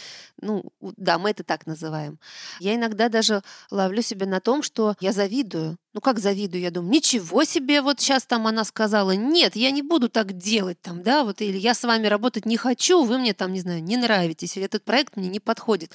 ну 0.40 0.64
да, 0.80 1.18
мы 1.18 1.30
это 1.30 1.44
так 1.44 1.66
называем. 1.66 2.18
Я 2.60 2.74
иногда 2.74 3.10
даже 3.10 3.42
ловлю 3.70 4.00
себя 4.00 4.26
на 4.26 4.40
том, 4.40 4.62
что 4.62 4.94
я 5.00 5.12
завидую. 5.12 5.76
Ну 5.94 6.02
как 6.02 6.18
завидую? 6.18 6.60
Я 6.60 6.70
думаю, 6.70 6.92
ничего 6.92 7.44
себе, 7.44 7.80
вот 7.80 8.00
сейчас 8.00 8.24
там 8.26 8.46
она 8.46 8.64
сказала, 8.64 8.85
нет, 9.12 9.56
я 9.56 9.70
не 9.70 9.82
буду 9.82 10.08
так 10.08 10.36
делать 10.36 10.80
там, 10.80 11.02
да, 11.02 11.24
вот, 11.24 11.40
или 11.40 11.58
я 11.58 11.74
с 11.74 11.82
вами 11.84 12.06
работать 12.06 12.46
не 12.46 12.56
хочу, 12.56 13.04
вы 13.04 13.18
мне 13.18 13.34
там, 13.34 13.52
не 13.52 13.60
знаю, 13.60 13.82
не 13.82 13.96
нравитесь, 13.96 14.56
или 14.56 14.66
этот 14.66 14.84
проект 14.84 15.16
мне 15.16 15.28
не 15.28 15.40
подходит. 15.40 15.92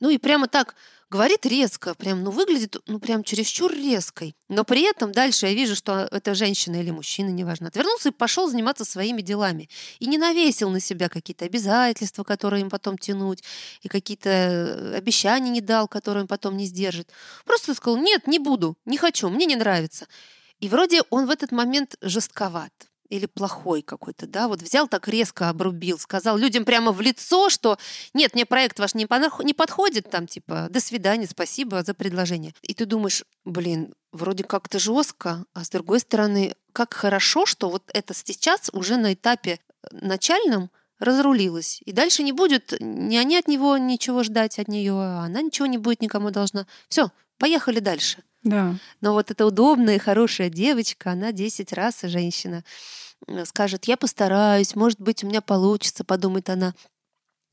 Ну 0.00 0.10
и 0.10 0.18
прямо 0.18 0.48
так 0.48 0.74
говорит 1.12 1.44
резко, 1.44 1.94
прям, 1.94 2.24
ну, 2.24 2.30
выглядит, 2.30 2.76
ну, 2.86 2.98
прям 2.98 3.22
чересчур 3.22 3.70
резкой. 3.70 4.34
Но 4.48 4.64
при 4.64 4.82
этом 4.82 5.12
дальше 5.12 5.46
я 5.46 5.52
вижу, 5.52 5.76
что 5.76 6.08
это 6.10 6.34
женщина 6.34 6.76
или 6.76 6.90
мужчина, 6.90 7.28
неважно, 7.28 7.68
отвернулся 7.68 8.08
и 8.08 8.12
пошел 8.12 8.48
заниматься 8.48 8.86
своими 8.86 9.20
делами. 9.20 9.68
И 10.00 10.06
не 10.06 10.16
навесил 10.16 10.70
на 10.70 10.80
себя 10.80 11.10
какие-то 11.10 11.44
обязательства, 11.44 12.24
которые 12.24 12.62
им 12.62 12.70
потом 12.70 12.96
тянуть, 12.96 13.44
и 13.82 13.88
какие-то 13.88 14.94
обещания 14.96 15.50
не 15.50 15.60
дал, 15.60 15.86
которые 15.86 16.22
им 16.22 16.28
потом 16.28 16.56
не 16.56 16.64
сдержит. 16.64 17.10
Просто 17.44 17.74
сказал, 17.74 18.00
нет, 18.00 18.26
не 18.26 18.38
буду, 18.38 18.78
не 18.86 18.96
хочу, 18.96 19.28
мне 19.28 19.44
не 19.44 19.56
нравится. 19.56 20.06
И 20.62 20.68
вроде 20.68 21.02
он 21.10 21.26
в 21.26 21.30
этот 21.30 21.50
момент 21.50 21.96
жестковат 22.00 22.72
или 23.08 23.26
плохой 23.26 23.82
какой-то, 23.82 24.28
да, 24.28 24.46
вот 24.46 24.62
взял 24.62 24.86
так 24.86 25.08
резко 25.08 25.48
обрубил, 25.48 25.98
сказал 25.98 26.38
людям 26.38 26.64
прямо 26.64 26.92
в 26.92 27.00
лицо, 27.00 27.50
что 27.50 27.78
нет, 28.14 28.34
мне 28.34 28.46
проект 28.46 28.78
ваш 28.78 28.94
не, 28.94 29.06
не 29.44 29.54
подходит, 29.54 30.08
там, 30.08 30.28
типа, 30.28 30.68
до 30.70 30.80
свидания, 30.80 31.26
спасибо 31.26 31.82
за 31.82 31.94
предложение. 31.94 32.54
И 32.62 32.74
ты 32.74 32.86
думаешь, 32.86 33.24
блин, 33.44 33.92
вроде 34.12 34.44
как-то 34.44 34.78
жестко, 34.78 35.44
а 35.52 35.64
с 35.64 35.68
другой 35.68 35.98
стороны, 35.98 36.54
как 36.72 36.94
хорошо, 36.94 37.44
что 37.44 37.68
вот 37.68 37.82
это 37.92 38.14
сейчас 38.14 38.70
уже 38.72 38.96
на 38.96 39.14
этапе 39.14 39.58
э, 39.58 39.88
начальном 39.90 40.70
разрулилось. 41.00 41.82
И 41.84 41.92
дальше 41.92 42.22
не 42.22 42.32
будет 42.32 42.72
ни 42.78 43.16
они 43.16 43.36
от 43.36 43.48
него 43.48 43.76
ничего 43.78 44.22
ждать 44.22 44.60
от 44.60 44.68
нее, 44.68 44.94
а 44.94 45.24
она 45.24 45.42
ничего 45.42 45.66
не 45.66 45.76
будет 45.76 46.00
никому 46.02 46.30
должна. 46.30 46.68
Все, 46.88 47.10
поехали 47.42 47.80
дальше. 47.80 48.22
Да. 48.44 48.76
Но 49.00 49.14
вот 49.14 49.32
эта 49.32 49.44
удобная, 49.44 49.98
хорошая 49.98 50.48
девочка, 50.48 51.10
она 51.10 51.32
10 51.32 51.72
раз 51.72 52.02
женщина. 52.02 52.62
Э, 53.26 53.44
скажет, 53.44 53.86
я 53.86 53.96
постараюсь, 53.96 54.76
может 54.76 55.00
быть, 55.00 55.24
у 55.24 55.26
меня 55.26 55.40
получится, 55.40 56.04
подумает 56.04 56.48
она. 56.48 56.72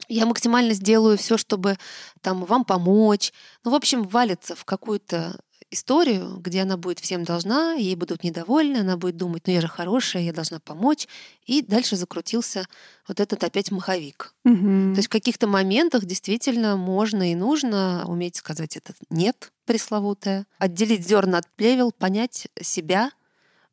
Я 0.08 0.28
максимально 0.28 0.74
сделаю 0.74 1.18
все, 1.18 1.38
чтобы 1.38 1.76
там 2.22 2.46
вам 2.46 2.66
помочь. 2.66 3.34
Ну, 3.64 3.72
в 3.72 3.74
общем, 3.74 4.04
валится 4.04 4.56
в 4.56 4.64
какую-то 4.64 5.40
историю, 5.72 6.38
где 6.40 6.62
она 6.62 6.78
будет 6.78 7.00
всем 7.00 7.24
должна, 7.24 7.74
ей 7.74 7.96
будут 7.96 8.24
недовольны, 8.24 8.78
она 8.78 8.98
будет 8.98 9.18
думать, 9.18 9.44
ну 9.46 9.54
я 9.54 9.62
же 9.62 9.68
хорошая, 9.68 10.24
я 10.24 10.34
должна 10.34 10.60
помочь. 10.60 11.08
И 11.46 11.62
дальше 11.62 11.96
закрутился 11.96 12.68
вот 13.08 13.20
этот 13.20 13.44
опять 13.44 13.72
маховик. 13.72 14.34
Угу. 14.46 14.94
То 14.94 14.98
есть 14.98 15.08
в 15.08 15.12
каких-то 15.12 15.48
моментах 15.48 16.06
действительно 16.06 16.76
можно 16.76 17.32
и 17.32 17.36
нужно 17.36 18.06
уметь 18.08 18.38
сказать 18.38 18.78
это 18.78 18.94
«нет» 19.10 19.52
пресловутое, 19.66 20.48
отделить 20.58 21.08
зерна 21.08 21.40
от 21.40 21.48
плевел, 21.56 21.92
понять 21.92 22.48
себя, 22.60 23.12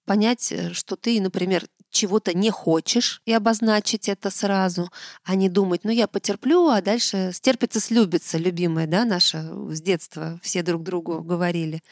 понять, 0.05 0.53
э, 0.53 0.73
что 0.73 0.97
ты, 0.97 1.21
например, 1.21 1.67
чего-то 1.97 2.37
не 2.37 2.51
хочешь 2.51 3.23
и 3.25 3.33
обозначить 3.33 4.09
это 4.09 4.31
сразу, 4.31 4.91
а 5.25 5.35
не 5.35 5.49
думать, 5.49 5.85
ну 5.85 5.91
я 5.91 6.07
потерплю, 6.07 6.69
а 6.69 6.83
дальше 6.83 7.31
стерпится, 7.33 7.81
слюбится, 7.81 8.39
любимая, 8.39 8.87
да, 8.87 9.05
наша 9.05 9.51
с 9.75 9.81
детства 9.81 10.39
все 10.43 10.63
друг 10.63 10.83
другу 10.83 11.23
говорили 11.23 11.83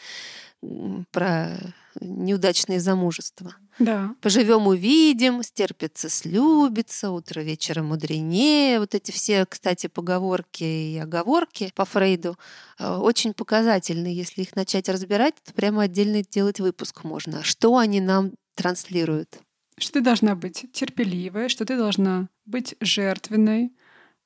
про 1.11 1.59
неудачные 2.01 2.81
замужества. 2.81 3.55
Да. 3.79 4.14
Поживем, 4.21 4.67
увидим, 4.67 5.43
стерпится, 5.43 6.09
слюбится, 6.09 7.11
утро 7.11 7.40
вечера 7.40 7.83
мудренее. 7.83 8.81
Вот 8.81 8.95
эти 8.95 9.11
все, 9.11 9.47
кстати, 9.47 9.87
поговорки 9.87 10.64
и 10.64 10.99
оговорки 10.99 11.73
по 11.75 11.85
Фрейду 11.85 12.37
э, 12.79 12.97
очень 12.97 13.35
показательны. 13.35 14.09
Если 14.09 14.43
их 14.43 14.57
начать 14.57 14.88
разбирать, 14.88 15.35
то 15.45 15.53
прямо 15.53 15.83
отдельно 15.83 16.23
делать 16.23 16.61
выпуск 16.61 17.05
можно. 17.05 17.43
Что 17.43 17.77
они 17.77 18.01
нам 18.01 18.33
транслируют? 18.55 19.38
Что 19.78 19.94
ты 19.94 20.00
должна 20.00 20.34
быть 20.34 20.66
терпеливой, 20.72 21.48
что 21.48 21.64
ты 21.64 21.76
должна 21.76 22.28
быть 22.46 22.74
жертвенной, 22.80 23.72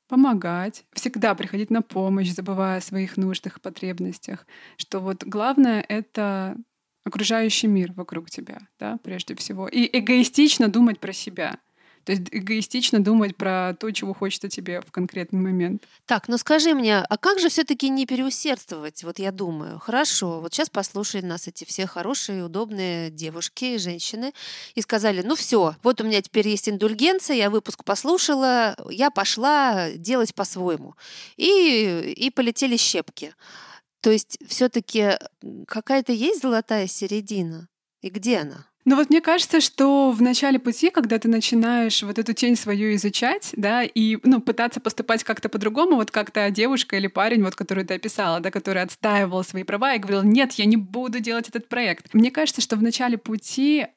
помогать, 0.08 0.84
всегда 0.92 1.34
приходить 1.34 1.70
на 1.70 1.82
помощь, 1.82 2.30
забывая 2.30 2.78
о 2.78 2.82
своих 2.82 3.16
нуждах, 3.16 3.60
потребностях, 3.60 4.46
что 4.76 5.00
вот 5.00 5.22
главное— 5.24 5.84
это 5.88 6.56
окружающий 7.04 7.66
мир 7.66 7.92
вокруг 7.92 8.30
тебя, 8.30 8.60
да, 8.78 8.98
прежде 9.02 9.34
всего. 9.34 9.68
И 9.68 9.88
эгоистично 9.98 10.68
думать 10.68 10.98
про 10.98 11.12
себя. 11.12 11.58
То 12.04 12.12
есть 12.12 12.24
эгоистично 12.30 13.02
думать 13.02 13.36
про 13.36 13.74
то, 13.78 13.90
чего 13.90 14.14
хочется 14.14 14.48
тебе 14.48 14.80
в 14.80 14.90
конкретный 14.90 15.40
момент. 15.40 15.84
Так, 16.06 16.28
ну 16.28 16.38
скажи 16.38 16.74
мне, 16.74 16.98
а 16.98 17.16
как 17.16 17.38
же 17.38 17.48
все-таки 17.48 17.88
не 17.88 18.06
переусердствовать? 18.06 19.04
Вот 19.04 19.18
я 19.18 19.32
думаю, 19.32 19.78
хорошо, 19.78 20.40
вот 20.40 20.54
сейчас 20.54 20.70
послушали 20.70 21.24
нас 21.24 21.48
эти 21.48 21.64
все 21.64 21.86
хорошие, 21.86 22.44
удобные 22.44 23.10
девушки, 23.10 23.76
женщины, 23.78 24.32
и 24.74 24.80
сказали, 24.80 25.22
ну 25.22 25.34
все, 25.34 25.74
вот 25.82 26.00
у 26.00 26.04
меня 26.04 26.22
теперь 26.22 26.48
есть 26.48 26.68
индульгенция, 26.68 27.36
я 27.36 27.50
выпуск 27.50 27.84
послушала, 27.84 28.76
я 28.90 29.10
пошла 29.10 29.90
делать 29.92 30.34
по-своему. 30.34 30.94
И, 31.36 32.14
и 32.16 32.30
полетели 32.30 32.76
щепки. 32.76 33.34
То 34.00 34.10
есть 34.10 34.38
все-таки 34.46 35.18
какая-то 35.66 36.12
есть 36.12 36.42
золотая 36.42 36.86
середина? 36.86 37.68
И 38.00 38.10
где 38.10 38.38
она? 38.38 38.66
Ну 38.88 38.96
вот 38.96 39.10
мне 39.10 39.20
кажется, 39.20 39.60
что 39.60 40.12
в 40.12 40.22
начале 40.22 40.58
пути, 40.58 40.88
когда 40.88 41.18
ты 41.18 41.28
начинаешь 41.28 42.02
вот 42.02 42.18
эту 42.18 42.32
тень 42.32 42.56
свою 42.56 42.94
изучать, 42.94 43.50
да, 43.54 43.82
и 43.82 44.16
ну, 44.22 44.40
пытаться 44.40 44.80
поступать 44.80 45.24
как-то 45.24 45.50
по-другому, 45.50 45.96
вот 45.96 46.10
как 46.10 46.30
то 46.30 46.50
девушка 46.50 46.96
или 46.96 47.06
парень, 47.06 47.44
вот 47.44 47.54
которую 47.54 47.86
ты 47.86 47.92
описала, 47.92 48.40
да, 48.40 48.50
который 48.50 48.80
отстаивал 48.80 49.44
свои 49.44 49.62
права 49.62 49.92
и 49.92 49.98
говорил, 49.98 50.22
нет, 50.22 50.52
я 50.52 50.64
не 50.64 50.78
буду 50.78 51.20
делать 51.20 51.50
этот 51.50 51.68
проект. 51.68 52.14
Мне 52.14 52.30
кажется, 52.30 52.62
что 52.62 52.76
в 52.76 52.82
начале 52.82 53.18
пути 53.18 53.88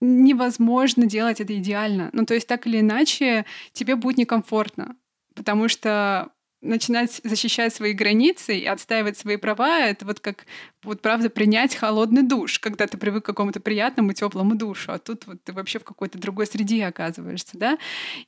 невозможно 0.00 1.06
делать 1.06 1.40
это 1.40 1.52
идеально. 1.56 2.10
Ну, 2.12 2.24
то 2.24 2.34
есть 2.34 2.46
так 2.46 2.68
или 2.68 2.78
иначе 2.78 3.46
тебе 3.72 3.96
будет 3.96 4.16
некомфортно, 4.16 4.94
потому 5.34 5.66
что 5.66 6.30
начинать 6.60 7.20
защищать 7.24 7.74
свои 7.74 7.92
границы 7.92 8.56
и 8.56 8.66
отстаивать 8.66 9.18
свои 9.18 9.36
права, 9.38 9.80
это 9.80 10.06
вот 10.06 10.20
как 10.20 10.46
вот 10.86 11.02
правда 11.02 11.30
принять 11.30 11.74
холодный 11.74 12.22
душ, 12.22 12.58
когда 12.58 12.86
ты 12.86 12.96
привык 12.96 13.24
к 13.24 13.26
какому-то 13.26 13.60
приятному 13.60 14.12
теплому 14.12 14.54
душу, 14.54 14.92
а 14.92 14.98
тут 14.98 15.26
вот 15.26 15.42
ты 15.44 15.52
вообще 15.52 15.78
в 15.78 15.84
какой-то 15.84 16.18
другой 16.18 16.46
среде 16.46 16.84
оказываешься, 16.86 17.58
да. 17.58 17.78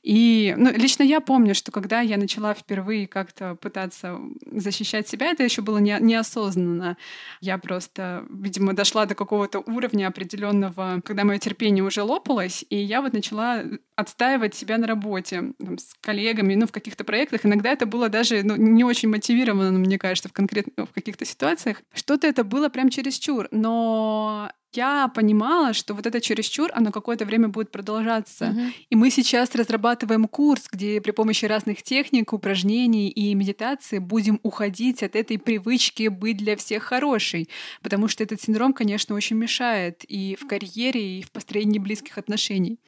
И 0.03 0.53
ну, 0.57 0.71
лично 0.71 1.03
я 1.03 1.19
помню, 1.19 1.55
что 1.55 1.71
когда 1.71 2.01
я 2.01 2.17
начала 2.17 2.53
впервые 2.53 3.07
как-то 3.07 3.55
пытаться 3.55 4.19
защищать 4.51 5.07
себя, 5.07 5.27
это 5.27 5.43
еще 5.43 5.61
было 5.61 5.77
не, 5.77 5.97
неосознанно. 5.99 6.97
Я 7.41 7.57
просто, 7.57 8.25
видимо, 8.29 8.73
дошла 8.73 9.05
до 9.05 9.15
какого-то 9.15 9.59
уровня 9.59 10.07
определенного, 10.07 11.01
когда 11.03 11.23
мое 11.23 11.39
терпение 11.39 11.83
уже 11.83 12.03
лопалось, 12.03 12.65
и 12.69 12.75
я 12.75 13.01
вот 13.01 13.13
начала 13.13 13.63
отстаивать 13.95 14.55
себя 14.55 14.77
на 14.77 14.87
работе 14.87 15.53
там, 15.59 15.77
с 15.77 15.93
коллегами, 16.01 16.55
ну, 16.55 16.67
в 16.67 16.71
каких-то 16.71 17.03
проектах. 17.03 17.45
Иногда 17.45 17.71
это 17.71 17.85
было 17.85 18.07
даже 18.07 18.43
ну, 18.43 18.55
не 18.55 18.83
очень 18.83 19.09
мотивировано, 19.09 19.77
мне 19.77 19.97
кажется, 19.97 20.29
в, 20.29 20.33
конкретно, 20.33 20.85
в 20.85 20.93
каких-то 20.93 21.25
ситуациях. 21.25 21.81
Что-то 21.93 22.27
это 22.27 22.43
было 22.49 22.69
прям 22.69 22.89
чересчур, 22.89 23.47
но 23.51 24.51
я 24.73 25.07
понимала, 25.07 25.73
что 25.73 25.93
вот 25.95 26.05
это 26.05 26.21
чересчур, 26.21 26.69
оно 26.73 26.91
какое-то 26.91 27.25
время 27.25 27.47
будет 27.47 27.71
продолжаться. 27.71 28.47
Мгм. 28.47 28.73
И 28.89 28.95
мы 28.95 29.09
сейчас 29.09 29.55
разрабатываем 29.55 30.27
курс, 30.27 30.67
где 30.71 31.01
при 31.01 31.11
помощи 31.11 31.45
разных 31.45 31.81
техник, 31.81 32.33
упражнений 32.33 33.09
и 33.09 33.33
медитации 33.33 33.97
будем 33.97 34.39
уходить 34.43 35.01
от 35.01 35.15
этой 35.15 35.39
привычки 35.39 36.07
быть 36.07 36.37
для 36.37 36.55
всех 36.55 36.83
хорошей. 36.83 37.49
Потому 37.81 38.07
что 38.07 38.23
этот 38.23 38.41
синдром, 38.41 38.73
конечно, 38.73 39.15
очень 39.15 39.37
мешает 39.37 40.03
и 40.07 40.37
в 40.39 40.45
карьере, 40.47 41.19
и 41.19 41.23
в 41.23 41.31
построении 41.31 41.79
близких 41.79 42.17
отношений. 42.17 42.79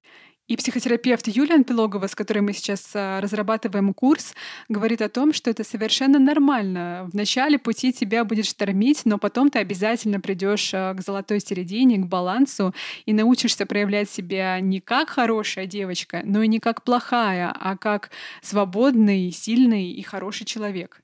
И 0.48 0.58
психотерапевт 0.58 1.28
Юлия 1.28 1.64
Пилогова, 1.64 2.08
с 2.08 2.16
которой 2.16 2.40
мы 2.40 2.52
сейчас 2.52 2.90
а, 2.94 3.22
разрабатываем 3.22 3.94
курс, 3.94 4.34
говорит 4.68 5.02
о 5.02 5.08
том, 5.08 5.34
что 5.34 5.50
это 5.50 5.64
совершенно 5.64 6.20
нормально. 6.20 7.10
В 7.12 7.16
начале 7.16 7.58
пути 7.58 7.94
тебя 7.94 8.26
будет 8.26 8.46
штормить, 8.46 9.04
но 9.06 9.18
потом 9.18 9.50
ты 9.50 9.60
обязательно 9.60 10.20
придешь 10.20 10.72
а, 10.74 10.94
к 10.94 11.02
золотой 11.02 11.40
середине, 11.40 12.00
к 12.00 12.08
балансу 12.08 12.74
и 13.06 13.14
научишься 13.14 13.66
проявлять 13.66 14.10
себя 14.10 14.60
не 14.60 14.82
как 14.82 15.10
хорошая 15.10 15.68
девочка, 15.68 16.22
но 16.26 16.42
и 16.44 16.48
не 16.48 16.60
как 16.60 16.84
плохая, 16.84 17.56
а 17.58 17.78
как 17.78 18.12
свободный, 18.42 19.32
сильный 19.32 19.92
и 19.92 20.02
хороший 20.02 20.46
человек. 20.46 21.02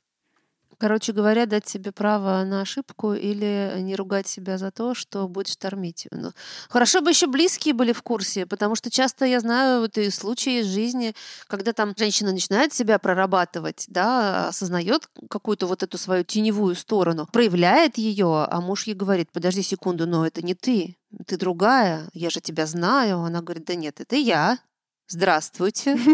Короче 0.80 1.12
говоря, 1.12 1.48
дать 1.48 1.68
себе 1.68 1.92
право 1.92 2.44
на 2.44 2.62
ошибку 2.62 3.14
или 3.14 3.78
не 3.80 3.96
ругать 3.96 4.28
себя 4.28 4.60
за 4.60 4.70
то, 4.70 4.94
что 4.94 5.28
будет 5.28 5.48
штормить. 5.48 6.08
Ну, 6.12 6.32
хорошо 6.70 7.02
бы 7.02 7.10
еще 7.10 7.26
близкие 7.26 7.74
были 7.74 7.94
в 7.94 8.04
курсе, 8.04 8.46
потому 8.46 8.76
что 8.76 8.92
часто 8.92 9.26
я 9.26 9.40
знаю 9.40 9.82
вот 9.82 9.98
и 9.98 10.12
случаи 10.12 10.62
из 10.62 10.68
жизни, 10.68 11.16
когда 11.48 11.74
там 11.74 11.96
женщина 11.98 12.32
начинает 12.32 12.74
себя 12.74 13.00
прорабатывать, 13.00 13.86
да, 13.88 14.50
осознает 14.50 15.10
какую-то 15.30 15.66
вот 15.66 15.82
эту 15.82 15.98
свою 15.98 16.24
теневую 16.24 16.76
сторону, 16.76 17.28
проявляет 17.32 17.98
ее, 17.98 18.46
а 18.48 18.62
муж 18.62 18.86
ей 18.86 18.94
говорит, 18.94 19.32
подожди 19.32 19.64
секунду, 19.64 20.06
но 20.06 20.28
это 20.28 20.44
не 20.44 20.54
ты, 20.54 20.96
ты 21.26 21.38
другая, 21.38 22.10
я 22.14 22.30
же 22.30 22.40
тебя 22.40 22.68
знаю. 22.68 23.22
Она 23.22 23.42
говорит, 23.42 23.66
да 23.66 23.76
нет, 23.76 24.00
это 24.00 24.16
я, 24.16 24.60
здравствуйте. 25.08 25.98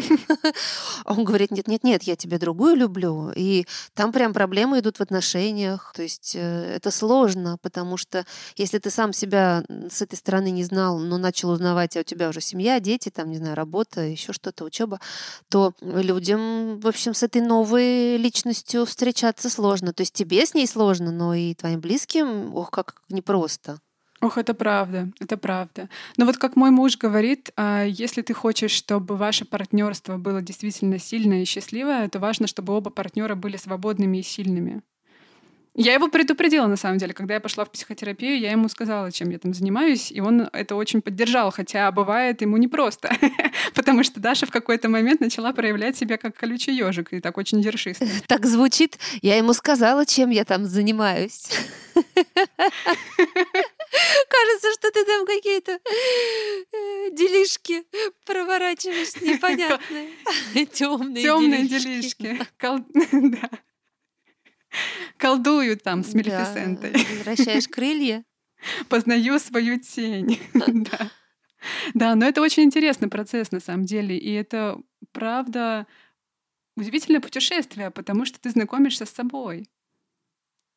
Он 1.06 1.24
говорит, 1.24 1.52
нет-нет-нет, 1.52 2.04
я 2.04 2.16
тебя 2.16 2.40
другую 2.40 2.76
люблю. 2.76 3.32
И 3.36 3.66
там 3.94 4.12
прям 4.12 4.34
проблемы 4.34 4.80
идут 4.80 4.98
в 4.98 5.02
отношениях. 5.02 5.92
То 5.96 6.04
есть 6.04 6.36
э, 6.36 6.76
это 6.76 6.92
сложно, 6.92 7.58
потому 7.62 7.98
что 7.98 8.26
если 8.56 8.80
ты 8.80 8.90
сам 8.90 9.14
себя 9.14 9.64
с 9.92 10.02
этой 10.02 10.16
стороны 10.16 10.52
не 10.52 10.64
знал, 10.64 11.00
но 11.00 11.18
начал 11.18 11.50
узнавать, 11.50 11.98
а 11.98 12.02
у 12.02 12.04
тебя 12.04 12.30
уже 12.30 12.42
семья, 12.42 12.80
дети, 12.80 13.10
там, 13.10 13.30
не 13.30 13.38
знаю, 13.38 13.56
работа, 13.56 14.02
еще 14.02 14.34
что-то, 14.34 14.64
учеба, 14.64 15.00
то 15.50 15.74
людям, 15.82 16.80
в 16.80 16.88
общем, 16.88 17.14
с 17.14 17.24
этой 17.24 17.42
новой 17.42 18.18
личностью 18.18 18.86
встречаться 18.86 19.50
сложно. 19.50 19.94
То 19.94 20.02
есть 20.02 20.14
тебе 20.14 20.46
с 20.46 20.54
ней 20.54 20.68
сложно, 20.68 21.12
но 21.12 21.34
и 21.34 21.54
твоим 21.54 21.80
близким, 21.80 22.56
ох, 22.56 22.72
как 22.72 23.02
непросто. 23.10 23.80
Ох, 24.24 24.38
это 24.38 24.54
правда, 24.54 25.10
это 25.20 25.36
правда. 25.36 25.90
Но 26.16 26.26
вот 26.26 26.38
как 26.38 26.56
мой 26.56 26.72
муж 26.72 26.98
говорит, 26.98 27.52
а, 27.58 27.84
если 27.84 28.22
ты 28.22 28.34
хочешь, 28.34 28.72
чтобы 28.72 29.18
ваше 29.18 29.44
партнерство 29.44 30.16
было 30.16 30.42
действительно 30.42 30.98
сильное 30.98 31.42
и 31.42 31.46
счастливое, 31.46 32.08
то 32.08 32.20
важно, 32.20 32.48
чтобы 32.48 32.72
оба 32.72 32.90
партнера 32.90 33.36
были 33.36 33.58
свободными 33.58 34.20
и 34.20 34.24
сильными. 34.24 34.82
Я 35.76 35.94
его 35.94 36.08
предупредила, 36.08 36.68
на 36.68 36.76
самом 36.76 37.00
деле. 37.00 37.14
Когда 37.14 37.34
я 37.34 37.40
пошла 37.40 37.66
в 37.66 37.72
психотерапию, 37.72 38.40
я 38.40 38.52
ему 38.52 38.70
сказала, 38.70 39.12
чем 39.12 39.32
я 39.32 39.40
там 39.40 39.56
занимаюсь, 39.56 40.12
и 40.12 40.22
он 40.22 40.48
это 40.54 40.76
очень 40.76 41.02
поддержал, 41.02 41.52
хотя 41.52 41.92
бывает 41.92 42.42
ему 42.42 42.58
непросто, 42.58 43.10
потому 43.76 44.04
что 44.04 44.20
Даша 44.20 44.46
в 44.46 44.52
какой-то 44.52 44.88
момент 44.88 45.20
начала 45.20 45.52
проявлять 45.52 45.98
себя 45.98 46.18
как 46.18 46.36
колючий 46.36 46.76
ежик 46.78 47.12
и 47.12 47.20
так 47.20 47.38
очень 47.38 47.62
дершисто. 47.62 48.06
Так 48.28 48.46
звучит, 48.46 49.00
я 49.22 49.36
ему 49.36 49.54
сказала, 49.54 50.06
чем 50.06 50.30
я 50.30 50.46
там 50.46 50.66
занимаюсь. 50.66 51.50
Кажется, 54.30 54.74
что 54.74 54.92
ты 54.92 55.06
там 55.06 55.26
какие-то 55.26 55.74
э, 55.74 57.12
делишки 57.12 57.84
проворачиваешь 58.26 59.16
непонятные. 59.22 60.10
Темные 60.72 61.24
Темные 61.24 61.68
делишки. 61.68 62.40
Колдую 65.18 65.78
там 65.78 66.04
с 66.04 66.08
Да, 66.08 66.18
Малефисентой. 66.18 66.92
Возвращаешь 66.92 67.68
крылья. 67.68 68.26
Познаю 68.90 69.40
свою 69.40 69.80
тень. 69.80 70.40
Да. 70.54 71.12
Да, 71.94 72.16
но 72.16 72.26
это 72.26 72.42
очень 72.42 72.64
интересный 72.64 73.10
процесс 73.10 73.52
на 73.52 73.60
самом 73.60 73.86
деле. 73.86 74.18
И 74.18 74.32
это, 74.34 74.82
правда, 75.12 75.86
удивительное 76.76 77.22
путешествие, 77.22 77.92
потому 77.92 78.26
что 78.26 78.40
ты 78.40 78.50
знакомишься 78.50 79.06
с 79.06 79.12
собой. 79.12 79.70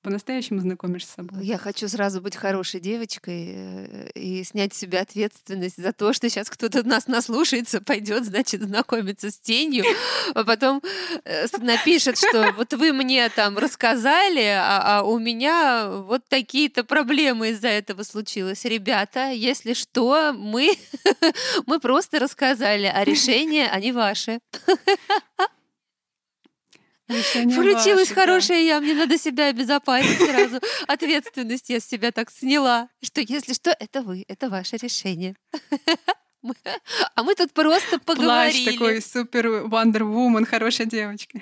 По-настоящему 0.06 0.60
знакомишься 0.60 1.10
с 1.10 1.14
собой. 1.16 1.44
Я 1.44 1.58
хочу 1.58 1.88
сразу 1.88 2.20
быть 2.20 2.36
хорошей 2.36 2.78
девочкой 2.78 3.54
э, 3.56 4.10
и 4.14 4.44
снять 4.44 4.72
с 4.72 4.78
себя 4.78 5.00
ответственность 5.00 5.82
за 5.82 5.92
то, 5.92 6.12
что 6.12 6.28
сейчас 6.28 6.48
кто-то 6.48 6.86
нас 6.86 7.08
наслушается, 7.08 7.80
пойдет, 7.80 8.24
значит, 8.24 8.62
знакомиться 8.62 9.32
с 9.32 9.36
тенью, 9.36 9.84
а 10.32 10.44
потом 10.44 10.80
э, 11.24 11.46
напишет, 11.58 12.18
что 12.18 12.54
вот 12.56 12.72
вы 12.74 12.92
мне 12.92 13.28
там 13.30 13.58
рассказали, 13.58 14.44
а, 14.44 15.00
а 15.00 15.02
у 15.02 15.18
меня 15.18 15.88
вот 15.88 16.22
такие-то 16.28 16.84
проблемы 16.84 17.48
из-за 17.48 17.66
этого 17.66 18.04
случилось. 18.04 18.64
Ребята, 18.64 19.30
если 19.30 19.72
что, 19.72 20.32
мы, 20.32 20.76
мы 21.66 21.80
просто 21.80 22.20
рассказали, 22.20 22.84
а 22.84 23.02
решения, 23.02 23.68
они 23.68 23.90
ваши. 23.90 24.38
Да. 27.08 28.14
хорошее 28.14 28.66
я, 28.66 28.80
мне 28.80 28.94
надо 28.94 29.18
себя 29.18 29.46
обезопасить 29.46 30.18
сразу. 30.18 30.60
Ответственность 30.88 31.70
я 31.70 31.80
с 31.80 31.86
себя 31.86 32.10
так 32.10 32.30
сняла, 32.30 32.88
что 33.02 33.20
если 33.20 33.52
что, 33.52 33.74
это 33.78 34.02
вы, 34.02 34.24
это 34.28 34.48
ваше 34.48 34.76
решение. 34.76 35.36
А 37.14 37.22
мы 37.22 37.34
тут 37.34 37.52
просто 37.52 37.98
Плащ 37.98 38.04
поговорили. 38.04 38.72
такой 38.72 39.02
супер 39.02 39.46
Wonder 39.66 40.02
Woman, 40.02 40.44
хорошая 40.44 40.86
девочка. 40.86 41.40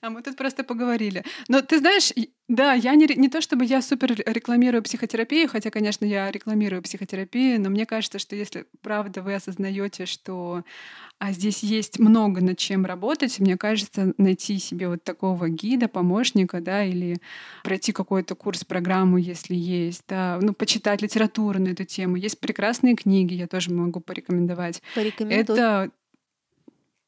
А 0.00 0.10
мы 0.10 0.22
тут 0.22 0.36
просто 0.36 0.64
поговорили. 0.64 1.24
Но 1.48 1.60
ты 1.60 1.78
знаешь, 1.78 2.12
да, 2.48 2.72
я 2.72 2.94
не, 2.94 3.06
не 3.16 3.28
то 3.28 3.40
чтобы 3.40 3.64
я 3.64 3.82
супер 3.82 4.14
рекламирую 4.26 4.82
психотерапию, 4.82 5.48
хотя, 5.48 5.70
конечно, 5.70 6.04
я 6.04 6.30
рекламирую 6.30 6.82
психотерапию, 6.82 7.60
но 7.60 7.68
мне 7.68 7.84
кажется, 7.84 8.18
что 8.18 8.36
если 8.36 8.66
правда 8.80 9.22
вы 9.22 9.34
осознаете, 9.34 10.06
что 10.06 10.62
а 11.18 11.32
здесь 11.32 11.64
есть 11.64 11.98
много 11.98 12.40
над 12.40 12.58
чем 12.58 12.86
работать, 12.86 13.40
мне 13.40 13.56
кажется, 13.56 14.14
найти 14.18 14.58
себе 14.58 14.88
вот 14.88 15.02
такого 15.02 15.48
гида, 15.48 15.88
помощника, 15.88 16.60
да, 16.60 16.84
или 16.84 17.16
пройти 17.64 17.92
какой-то 17.92 18.36
курс, 18.36 18.64
программу, 18.64 19.16
если 19.16 19.56
есть, 19.56 20.04
да, 20.08 20.38
ну, 20.40 20.54
почитать 20.54 21.02
литературу 21.02 21.58
на 21.58 21.68
эту 21.68 21.84
тему. 21.84 22.16
Есть 22.16 22.38
прекрасные 22.38 22.94
книги, 22.94 23.34
я 23.34 23.48
тоже 23.48 23.72
могу 23.72 23.98
порекомендовать. 23.98 24.80
Порекомендуй. 24.94 25.56
Это 25.56 25.90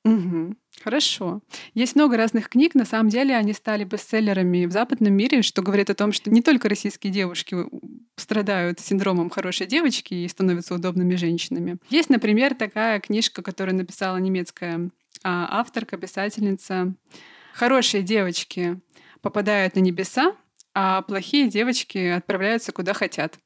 Мгм. 0.04 0.56
Хорошо. 0.82 1.42
Есть 1.74 1.94
много 1.94 2.16
разных 2.16 2.48
книг. 2.48 2.74
На 2.74 2.86
самом 2.86 3.10
деле 3.10 3.36
они 3.36 3.52
стали 3.52 3.84
бестселлерами 3.84 4.64
в 4.64 4.72
западном 4.72 5.12
мире, 5.12 5.42
что 5.42 5.60
говорит 5.60 5.90
о 5.90 5.94
том, 5.94 6.12
что 6.12 6.30
не 6.30 6.40
только 6.40 6.68
российские 6.68 7.12
девушки 7.12 7.56
страдают 8.16 8.80
синдромом 8.80 9.28
хорошей 9.28 9.66
девочки 9.66 10.14
и 10.14 10.28
становятся 10.28 10.74
удобными 10.74 11.16
женщинами. 11.16 11.76
Есть, 11.90 12.08
например, 12.08 12.54
такая 12.54 12.98
книжка, 13.00 13.42
которую 13.42 13.76
написала 13.76 14.16
немецкая 14.16 14.90
а, 15.22 15.60
авторка, 15.60 15.98
писательница. 15.98 16.94
Хорошие 17.52 18.02
девочки 18.02 18.80
попадают 19.20 19.74
на 19.74 19.80
небеса, 19.80 20.34
а 20.74 21.02
плохие 21.02 21.48
девочки 21.48 21.98
отправляются 21.98 22.72
куда 22.72 22.94
хотят. 22.94 23.38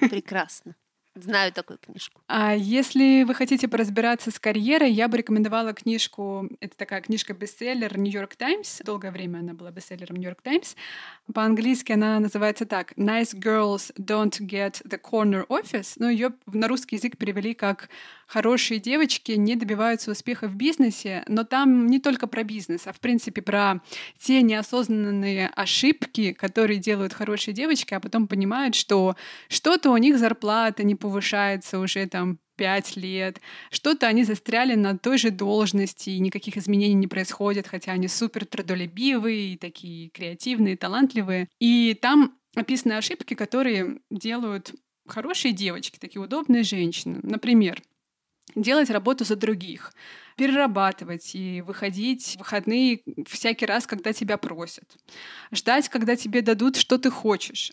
Прекрасно. 0.00 0.76
Знаю 1.16 1.52
такую 1.52 1.78
книжку. 1.78 2.22
А 2.28 2.54
если 2.54 3.24
вы 3.24 3.34
хотите 3.34 3.66
поразбираться 3.66 4.30
с 4.30 4.38
карьерой, 4.38 4.92
я 4.92 5.08
бы 5.08 5.16
рекомендовала 5.16 5.72
книжку. 5.72 6.48
Это 6.60 6.76
такая 6.76 7.00
книжка-бестселлер 7.00 7.98
Нью-Йорк 7.98 8.36
Таймс. 8.36 8.80
Долгое 8.84 9.10
время 9.10 9.38
она 9.38 9.52
была 9.52 9.72
бестселлером 9.72 10.16
Нью-Йорк 10.16 10.40
Таймс. 10.40 10.76
По-английски 11.34 11.92
она 11.92 12.20
называется 12.20 12.64
так: 12.64 12.92
Nice 12.92 13.34
girls 13.34 13.92
don't 13.96 14.38
get 14.40 14.82
the 14.84 15.00
corner 15.00 15.44
office. 15.48 15.94
Но 15.96 16.08
ее 16.08 16.32
на 16.46 16.68
русский 16.68 16.94
язык 16.94 17.16
перевели 17.16 17.54
как 17.54 17.88
хорошие 18.30 18.78
девочки 18.78 19.32
не 19.32 19.56
добиваются 19.56 20.12
успеха 20.12 20.46
в 20.46 20.54
бизнесе, 20.54 21.24
но 21.26 21.42
там 21.42 21.86
не 21.88 21.98
только 21.98 22.28
про 22.28 22.44
бизнес, 22.44 22.86
а 22.86 22.92
в 22.92 23.00
принципе 23.00 23.42
про 23.42 23.82
те 24.18 24.40
неосознанные 24.42 25.48
ошибки, 25.48 26.32
которые 26.32 26.78
делают 26.78 27.12
хорошие 27.12 27.52
девочки, 27.52 27.92
а 27.92 27.98
потом 27.98 28.28
понимают, 28.28 28.76
что 28.76 29.16
что-то 29.48 29.90
у 29.90 29.96
них 29.96 30.16
зарплата 30.16 30.84
не 30.84 30.94
повышается 30.94 31.80
уже 31.80 32.06
там 32.06 32.38
пять 32.54 32.96
лет, 32.96 33.40
что-то 33.72 34.06
они 34.06 34.22
застряли 34.22 34.76
на 34.76 34.96
той 34.96 35.18
же 35.18 35.30
должности, 35.30 36.10
и 36.10 36.20
никаких 36.20 36.56
изменений 36.56 36.94
не 36.94 37.08
происходит, 37.08 37.66
хотя 37.66 37.92
они 37.92 38.06
супер 38.06 38.46
трудолюбивые, 38.46 39.54
и 39.54 39.56
такие 39.56 40.10
креативные, 40.10 40.76
талантливые. 40.76 41.48
И 41.58 41.98
там 42.00 42.34
описаны 42.54 42.92
ошибки, 42.92 43.34
которые 43.34 43.98
делают 44.10 44.72
хорошие 45.08 45.52
девочки, 45.52 45.98
такие 45.98 46.22
удобные 46.22 46.62
женщины. 46.62 47.18
Например, 47.22 47.82
делать 48.54 48.90
работу 48.90 49.24
за 49.24 49.36
других, 49.36 49.92
перерабатывать 50.36 51.34
и 51.34 51.62
выходить 51.62 52.34
в 52.36 52.38
выходные 52.40 53.02
всякий 53.26 53.66
раз, 53.66 53.86
когда 53.86 54.12
тебя 54.12 54.36
просят, 54.36 54.96
ждать, 55.52 55.88
когда 55.88 56.16
тебе 56.16 56.42
дадут, 56.42 56.76
что 56.76 56.98
ты 56.98 57.10
хочешь. 57.10 57.72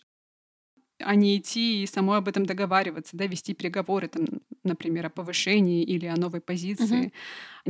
А 1.00 1.16
не 1.16 1.38
идти 1.38 1.84
и 1.84 1.88
самой 1.88 2.18
об 2.18 2.28
этом 2.28 2.46
договариваться, 2.46 3.16
да, 3.16 3.28
вести 3.28 3.54
переговоры, 3.54 4.08
там, 4.08 4.26
например, 4.64 5.06
о 5.06 5.10
повышении 5.10 5.84
или 5.84 6.06
о 6.06 6.16
новой 6.16 6.42
позиции. 6.42 7.06
Угу. 7.06 7.12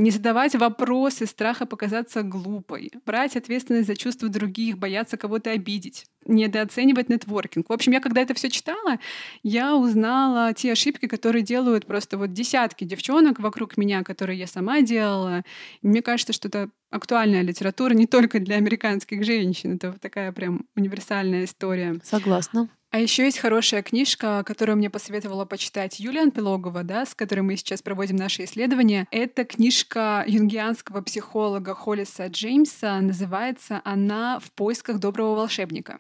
Не 0.04 0.12
задавать 0.12 0.56
вопросы 0.56 1.26
страха 1.26 1.66
показаться 1.66 2.22
глупой, 2.22 2.92
брать 3.06 3.36
ответственность 3.36 3.88
за 3.88 3.96
чувства 3.96 4.30
других, 4.30 4.78
бояться 4.78 5.18
кого-то 5.18 5.52
обидеть, 5.52 6.06
недооценивать 6.26 7.10
нетворкинг. 7.10 7.70
В 7.70 7.74
общем, 7.74 7.94
я 7.94 8.00
когда 8.00 8.22
это 8.22 8.34
все 8.34 8.50
читала, 8.50 9.00
я 9.44 9.76
узнала 9.76 10.54
те 10.54 10.72
ошибки, 10.72 11.08
которые 11.08 11.42
делают 11.42 11.86
просто 11.86 12.18
вот 12.18 12.32
десятки 12.32 12.84
девчонок 12.84 13.40
вокруг 13.40 13.76
меня, 13.78 14.04
которые 14.04 14.38
я 14.38 14.48
сама 14.48 14.82
делала. 14.82 15.44
И 15.82 15.88
мне 15.88 16.02
кажется, 16.02 16.32
что 16.32 16.48
это 16.48 16.70
актуальная 16.90 17.42
литература 17.42 17.94
не 17.94 18.08
только 18.08 18.40
для 18.40 18.56
американских 18.58 19.24
женщин. 19.24 19.76
Это 19.76 19.94
такая 20.00 20.32
прям 20.32 20.66
универсальная 20.76 21.46
история. 21.46 22.00
Согласна. 22.04 22.70
А 22.90 23.00
еще 23.00 23.26
есть 23.26 23.40
хорошая 23.40 23.84
книжка, 23.84 24.44
которую 24.46 24.78
мне 24.78 24.90
посоветовала 24.90 25.46
почитать 25.46 26.00
Юлия 26.00 26.22
Анпилогова, 26.22 26.84
да, 26.84 27.06
с 27.06 27.14
которой 27.14 27.42
мы 27.42 27.58
сейчас 27.58 27.82
проводим 27.82 28.16
наши 28.16 28.46
исследования. 28.46 29.08
Это 29.12 29.44
книжка 29.44 30.24
юнгианского 30.26 31.02
психолога 31.02 31.76
Холлиса 31.76 32.28
Джеймса. 32.28 33.00
Называется 33.02 33.82
она 33.84 34.40
«В 34.40 34.52
поисках 34.54 35.00
доброго 35.00 35.36
волшебника». 35.36 36.00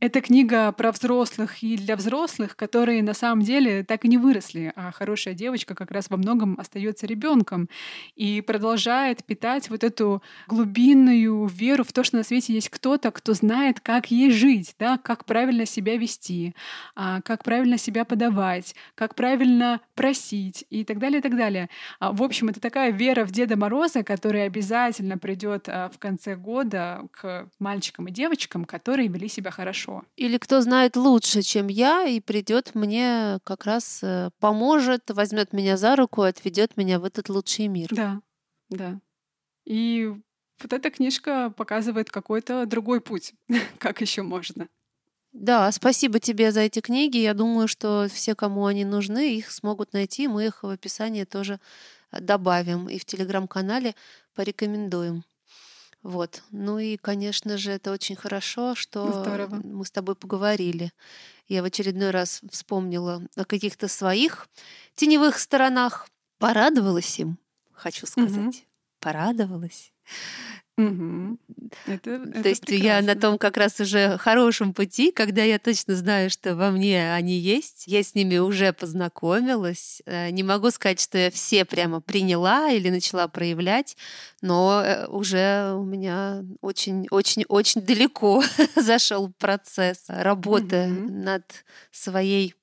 Это 0.00 0.20
книга 0.20 0.70
про 0.70 0.92
взрослых 0.92 1.60
и 1.60 1.76
для 1.76 1.96
взрослых, 1.96 2.54
которые 2.54 3.02
на 3.02 3.14
самом 3.14 3.42
деле 3.42 3.82
так 3.82 4.04
и 4.04 4.08
не 4.08 4.16
выросли, 4.16 4.72
а 4.76 4.92
хорошая 4.92 5.34
девочка 5.34 5.74
как 5.74 5.90
раз 5.90 6.08
во 6.08 6.16
многом 6.16 6.54
остается 6.56 7.04
ребенком 7.04 7.68
и 8.14 8.40
продолжает 8.40 9.24
питать 9.24 9.68
вот 9.70 9.82
эту 9.82 10.22
глубинную 10.46 11.46
веру 11.46 11.82
в 11.82 11.92
то, 11.92 12.04
что 12.04 12.16
на 12.16 12.22
свете 12.22 12.52
есть 12.54 12.68
кто-то, 12.68 13.10
кто 13.10 13.34
знает, 13.34 13.80
как 13.80 14.12
ей 14.12 14.30
жить, 14.30 14.76
да, 14.78 14.98
как 14.98 15.24
правильно 15.24 15.66
себя 15.66 15.96
вести, 15.96 16.54
а, 16.94 17.20
как 17.22 17.42
правильно 17.42 17.76
себя 17.76 18.04
подавать, 18.04 18.76
как 18.94 19.16
правильно 19.16 19.80
просить 19.96 20.64
и 20.70 20.84
так 20.84 21.00
далее, 21.00 21.18
и 21.18 21.22
так 21.22 21.36
далее. 21.36 21.70
А, 21.98 22.12
в 22.12 22.22
общем, 22.22 22.50
это 22.50 22.60
такая 22.60 22.92
вера 22.92 23.24
в 23.24 23.32
Деда 23.32 23.56
Мороза, 23.56 24.04
которая 24.04 24.46
обязательно 24.46 25.18
придет 25.18 25.68
а, 25.68 25.88
в 25.88 25.98
конце 25.98 26.36
года 26.36 27.02
к 27.10 27.48
мальчикам 27.58 28.06
и 28.06 28.12
девочкам, 28.12 28.64
которые 28.64 29.08
вели 29.08 29.26
себя 29.26 29.50
хорошо 29.50 29.87
хорошо. 29.88 30.04
Или 30.16 30.38
кто 30.38 30.60
знает 30.60 30.96
лучше, 30.96 31.42
чем 31.42 31.68
я, 31.68 32.04
и 32.04 32.20
придет 32.20 32.74
мне 32.74 33.38
как 33.44 33.64
раз 33.64 34.00
э, 34.02 34.30
поможет, 34.38 35.10
возьмет 35.10 35.52
меня 35.52 35.76
за 35.76 35.96
руку, 35.96 36.22
отведет 36.22 36.76
меня 36.76 36.98
в 36.98 37.04
этот 37.04 37.28
лучший 37.28 37.68
мир. 37.68 37.88
Да, 37.90 38.20
да. 38.68 39.00
И 39.64 40.12
вот 40.62 40.72
эта 40.72 40.90
книжка 40.90 41.50
показывает 41.56 42.10
какой-то 42.10 42.66
другой 42.66 43.00
путь, 43.00 43.34
как 43.78 44.00
еще 44.00 44.22
можно. 44.22 44.68
Да, 45.32 45.70
спасибо 45.72 46.18
тебе 46.18 46.52
за 46.52 46.60
эти 46.60 46.80
книги. 46.80 47.18
Я 47.18 47.34
думаю, 47.34 47.68
что 47.68 48.08
все, 48.10 48.34
кому 48.34 48.64
они 48.64 48.84
нужны, 48.84 49.36
их 49.36 49.50
смогут 49.50 49.92
найти. 49.92 50.26
Мы 50.26 50.46
их 50.46 50.62
в 50.62 50.68
описании 50.68 51.24
тоже 51.24 51.60
добавим 52.10 52.88
и 52.88 52.98
в 52.98 53.04
телеграм-канале 53.04 53.94
порекомендуем. 54.34 55.24
Вот. 56.08 56.42
Ну 56.52 56.78
и, 56.78 56.96
конечно 56.96 57.58
же, 57.58 57.70
это 57.70 57.92
очень 57.92 58.16
хорошо, 58.16 58.74
что 58.74 59.12
Здорово. 59.12 59.60
мы 59.62 59.84
с 59.84 59.90
тобой 59.90 60.14
поговорили. 60.14 60.90
Я 61.48 61.60
в 61.60 61.66
очередной 61.66 62.12
раз 62.12 62.40
вспомнила 62.50 63.22
о 63.36 63.44
каких-то 63.44 63.88
своих 63.88 64.48
теневых 64.94 65.38
сторонах. 65.38 66.08
Порадовалась 66.38 67.18
им, 67.18 67.36
хочу 67.72 68.06
сказать. 68.06 68.38
Угу. 68.38 68.52
Порадовалась. 69.00 69.92
Угу. 70.78 71.38
Это, 71.86 72.18
То 72.18 72.38
это 72.38 72.48
есть 72.48 72.64
прекрасно. 72.64 72.86
я 72.86 73.02
на 73.02 73.20
том 73.20 73.36
как 73.36 73.56
раз 73.56 73.80
уже 73.80 74.16
хорошем 74.16 74.72
пути, 74.72 75.10
когда 75.10 75.42
я 75.42 75.58
точно 75.58 75.96
знаю, 75.96 76.30
что 76.30 76.54
во 76.54 76.70
мне 76.70 77.12
они 77.12 77.36
есть. 77.36 77.88
Я 77.88 78.04
с 78.04 78.14
ними 78.14 78.38
уже 78.38 78.72
познакомилась. 78.72 80.00
Э, 80.06 80.30
не 80.30 80.44
могу 80.44 80.70
сказать, 80.70 81.00
что 81.00 81.18
я 81.18 81.32
все 81.32 81.64
прямо 81.64 82.00
приняла 82.00 82.70
или 82.70 82.90
начала 82.90 83.26
проявлять, 83.26 83.96
но 84.40 84.80
э, 84.84 85.06
уже 85.08 85.74
у 85.74 85.82
меня 85.82 86.44
очень-очень-очень 86.60 87.82
далеко 87.82 88.44
зашел 88.76 89.32
процесс 89.36 90.04
работы 90.06 90.84
угу. 90.84 91.12
над 91.12 91.44
своей 91.90 92.54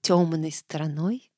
темной 0.00 0.52
стороной 0.52 1.33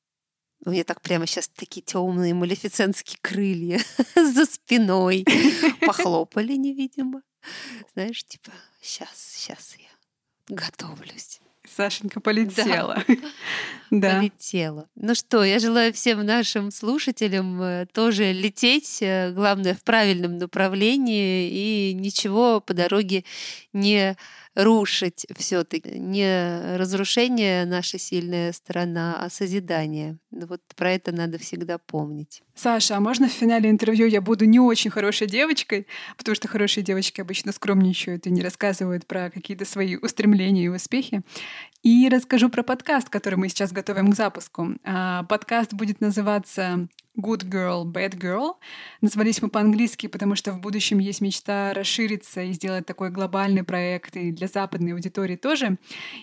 у 0.65 0.71
меня 0.71 0.83
так 0.83 1.01
прямо 1.01 1.27
сейчас 1.27 1.49
такие 1.49 1.81
темные 1.81 2.33
малефицентские 2.33 3.19
крылья 3.21 3.79
за 4.15 4.45
спиной 4.45 5.25
похлопали 5.81 6.53
невидимо. 6.53 7.21
Знаешь, 7.93 8.23
типа, 8.23 8.51
сейчас, 8.81 9.09
сейчас 9.15 9.75
я 9.77 10.55
готовлюсь. 10.55 11.39
Сашенька 11.75 12.19
полетела. 12.19 13.03
Да. 13.89 14.19
Полетела. 14.19 14.89
Ну 14.95 15.15
что, 15.15 15.45
я 15.45 15.59
желаю 15.59 15.93
всем 15.93 16.25
нашим 16.25 16.71
слушателям 16.71 17.61
э, 17.61 17.85
тоже 17.93 18.33
лететь, 18.33 18.97
э, 18.99 19.31
главное, 19.31 19.75
в 19.75 19.83
правильном 19.83 20.37
направлении 20.37 21.49
и 21.49 21.93
ничего 21.93 22.59
по 22.59 22.73
дороге 22.73 23.23
не 23.71 24.17
рушить 24.57 25.27
все-таки. 25.37 25.99
Не 25.99 26.75
разрушение 26.77 27.65
наша 27.65 27.99
сильная 27.99 28.51
сторона, 28.51 29.15
а 29.21 29.29
созидание. 29.29 30.17
Вот 30.31 30.61
про 30.75 30.91
это 30.91 31.11
надо 31.11 31.37
всегда 31.37 31.77
помнить. 31.77 32.41
Саша, 32.55 32.97
а 32.97 32.99
можно 32.99 33.27
в 33.27 33.31
финале 33.31 33.69
интервью 33.69 34.07
я 34.07 34.19
буду 34.19 34.45
не 34.45 34.59
очень 34.59 34.89
хорошей 34.89 35.27
девочкой, 35.27 35.85
потому 36.17 36.33
что 36.33 36.47
хорошие 36.47 36.83
девочки 36.83 37.21
обычно 37.21 37.51
скромничают 37.51 38.25
и 38.25 38.31
не 38.31 38.41
рассказывают 38.41 39.05
про 39.05 39.29
какие-то 39.29 39.63
свои 39.63 39.95
устремления 39.95 40.65
и 40.65 40.69
успехи. 40.69 41.21
И 41.83 42.09
расскажу 42.09 42.49
про 42.49 42.63
подкаст, 42.63 43.09
который 43.09 43.35
мы 43.35 43.49
сейчас 43.49 43.71
готовим 43.71 44.11
к 44.11 44.15
запуску. 44.15 44.69
А, 44.83 45.23
подкаст 45.23 45.73
будет 45.73 46.01
называться 46.01 46.87
Good 47.17 47.49
Girl, 47.49 47.83
Bad 47.85 48.17
Girl. 48.17 48.55
Назвались 49.01 49.41
мы 49.41 49.49
по-английски, 49.49 50.07
потому 50.07 50.35
что 50.35 50.51
в 50.51 50.59
будущем 50.59 50.99
есть 50.99 51.21
мечта 51.21 51.73
расшириться 51.73 52.43
и 52.43 52.53
сделать 52.53 52.85
такой 52.85 53.09
глобальный 53.09 53.63
проект 53.63 54.15
и 54.15 54.31
для 54.31 54.47
западной 54.47 54.93
аудитории 54.93 55.35
тоже. 55.35 55.77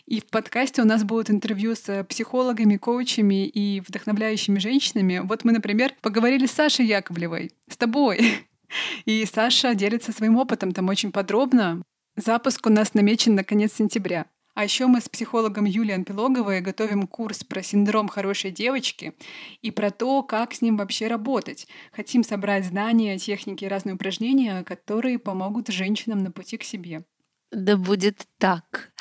И 0.07 0.20
в 0.20 0.26
подкасте 0.26 0.83
у 0.83 0.85
нас 0.85 1.04
будут 1.04 1.30
интервью 1.30 1.74
с 1.74 2.04
психологами, 2.04 2.76
коучами 2.76 3.46
и 3.46 3.80
вдохновляющими 3.80 4.59
женщинами. 4.59 5.20
Вот 5.24 5.44
мы, 5.44 5.52
например, 5.52 5.92
поговорили 6.00 6.46
с 6.46 6.52
Сашей 6.52 6.87
Яковлевой, 6.87 7.52
с 7.68 7.76
тобой. 7.76 8.20
И 9.04 9.24
Саша 9.26 9.74
делится 9.74 10.12
своим 10.12 10.37
опытом 10.37 10.72
там 10.72 10.88
очень 10.88 11.12
подробно. 11.12 11.83
Запуск 12.16 12.66
у 12.66 12.70
нас 12.70 12.94
намечен 12.94 13.35
на 13.35 13.44
конец 13.44 13.74
сентября. 13.74 14.26
А 14.54 14.62
еще 14.64 14.86
мы 14.86 15.00
с 15.00 15.08
психологом 15.08 15.64
Юлией 15.64 15.96
Анпилоговой 15.96 16.60
готовим 16.60 17.06
курс 17.08 17.42
про 17.42 17.62
синдром 17.62 18.08
хорошей 18.08 18.52
девочки 18.52 19.12
и 19.62 19.70
про 19.72 19.90
то, 19.90 20.22
как 20.22 20.54
с 20.54 20.62
ним 20.62 20.76
вообще 20.76 21.08
работать. 21.08 21.66
Хотим 21.92 22.22
собрать 22.22 22.64
знания, 22.64 23.18
техники 23.18 23.64
и 23.64 23.68
разные 23.68 23.96
упражнения, 23.96 24.62
которые 24.62 25.18
помогут 25.18 25.68
женщинам 25.68 26.20
на 26.20 26.30
пути 26.30 26.56
к 26.56 26.62
себе. 26.62 27.04
Да 27.50 27.76
будет 27.76 28.26
так. 28.38 28.92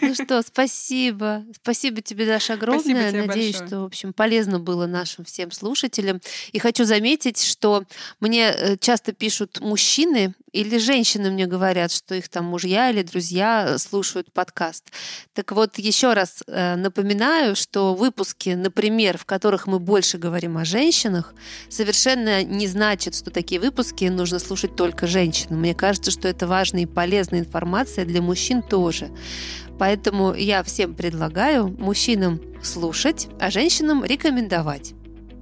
Ну 0.00 0.14
что, 0.14 0.42
спасибо. 0.42 1.44
Спасибо 1.60 2.00
тебе, 2.00 2.26
Даша, 2.26 2.54
огромное. 2.54 3.10
Тебе 3.10 3.26
Надеюсь, 3.26 3.54
большое. 3.54 3.68
что, 3.68 3.80
в 3.80 3.84
общем, 3.84 4.12
полезно 4.12 4.60
было 4.60 4.86
нашим 4.86 5.24
всем 5.24 5.50
слушателям. 5.50 6.20
И 6.52 6.58
хочу 6.58 6.84
заметить, 6.84 7.42
что 7.42 7.84
мне 8.20 8.50
э, 8.50 8.76
часто 8.78 9.12
пишут 9.12 9.60
мужчины 9.60 10.34
или 10.54 10.78
женщины 10.78 11.30
мне 11.30 11.46
говорят, 11.46 11.90
что 11.90 12.14
их 12.14 12.28
там 12.28 12.44
мужья 12.44 12.90
или 12.90 13.02
друзья 13.02 13.66
э, 13.66 13.78
слушают 13.78 14.32
подкаст. 14.32 14.84
Так 15.32 15.50
вот, 15.50 15.78
еще 15.78 16.12
раз 16.12 16.42
э, 16.46 16.76
напоминаю, 16.76 17.56
что 17.56 17.94
выпуски, 17.94 18.50
например, 18.50 19.18
в 19.18 19.24
которых 19.24 19.66
мы 19.66 19.80
больше 19.80 20.16
говорим 20.16 20.56
о 20.56 20.64
женщинах, 20.64 21.34
совершенно 21.68 22.44
не 22.44 22.68
значит, 22.68 23.16
что 23.16 23.30
такие 23.30 23.60
выпуски 23.60 24.04
нужно 24.04 24.38
слушать 24.38 24.76
только 24.76 25.08
женщинам. 25.08 25.58
Мне 25.58 25.74
кажется, 25.74 26.12
что 26.12 26.28
это 26.28 26.46
важная 26.46 26.82
и 26.82 26.86
полезная 26.86 27.40
информация 27.40 28.04
для 28.04 28.22
мужчин 28.22 28.62
тоже. 28.62 29.10
Поэтому 29.78 30.34
я 30.34 30.62
всем 30.62 30.94
предлагаю 30.94 31.66
мужчинам 31.66 32.40
слушать, 32.62 33.26
а 33.40 33.50
женщинам 33.50 34.04
рекомендовать. 34.04 34.94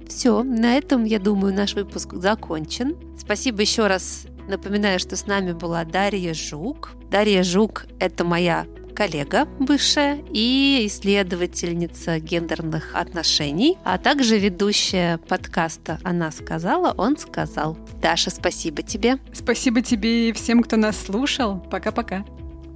Все, 0.07 0.43
на 0.43 0.75
этом, 0.75 1.03
я 1.03 1.19
думаю, 1.19 1.53
наш 1.53 1.73
выпуск 1.73 2.13
закончен. 2.13 2.95
Спасибо 3.17 3.61
еще 3.61 3.87
раз. 3.87 4.25
Напоминаю, 4.47 4.99
что 4.99 5.15
с 5.15 5.25
нами 5.25 5.53
была 5.53 5.85
Дарья 5.85 6.33
Жук. 6.33 6.91
Дарья 7.09 7.43
Жук– 7.43 7.85
это 7.99 8.23
моя 8.23 8.65
коллега 8.93 9.47
бывшая 9.59 10.23
и 10.31 10.83
исследовательница 10.85 12.19
гендерных 12.19 12.95
отношений, 12.95 13.77
а 13.83 13.97
также 13.97 14.37
ведущая 14.37 15.17
подкаста 15.17 15.99
«Она 16.03 16.31
сказала, 16.31 16.93
он 16.97 17.17
сказал». 17.17 17.77
Даша, 18.01 18.29
спасибо 18.29 18.83
тебе. 18.83 19.17
Спасибо 19.33 19.81
тебе 19.81 20.29
и 20.29 20.33
всем, 20.33 20.61
кто 20.61 20.77
нас 20.77 20.97
слушал. 20.97 21.59
Пока-пока. 21.71 22.25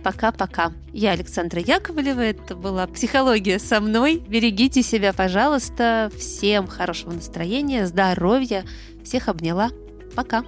Пока-пока. 0.07 0.71
Я 0.93 1.11
Александра 1.11 1.59
Яковлева. 1.59 2.21
Это 2.21 2.55
была 2.55 2.87
«Психология 2.87 3.59
со 3.59 3.81
мной». 3.81 4.23
Берегите 4.25 4.81
себя, 4.81 5.11
пожалуйста. 5.11 6.09
Всем 6.17 6.65
хорошего 6.65 7.11
настроения, 7.11 7.85
здоровья. 7.85 8.63
Всех 9.03 9.27
обняла. 9.27 9.69
Пока. 10.15 10.45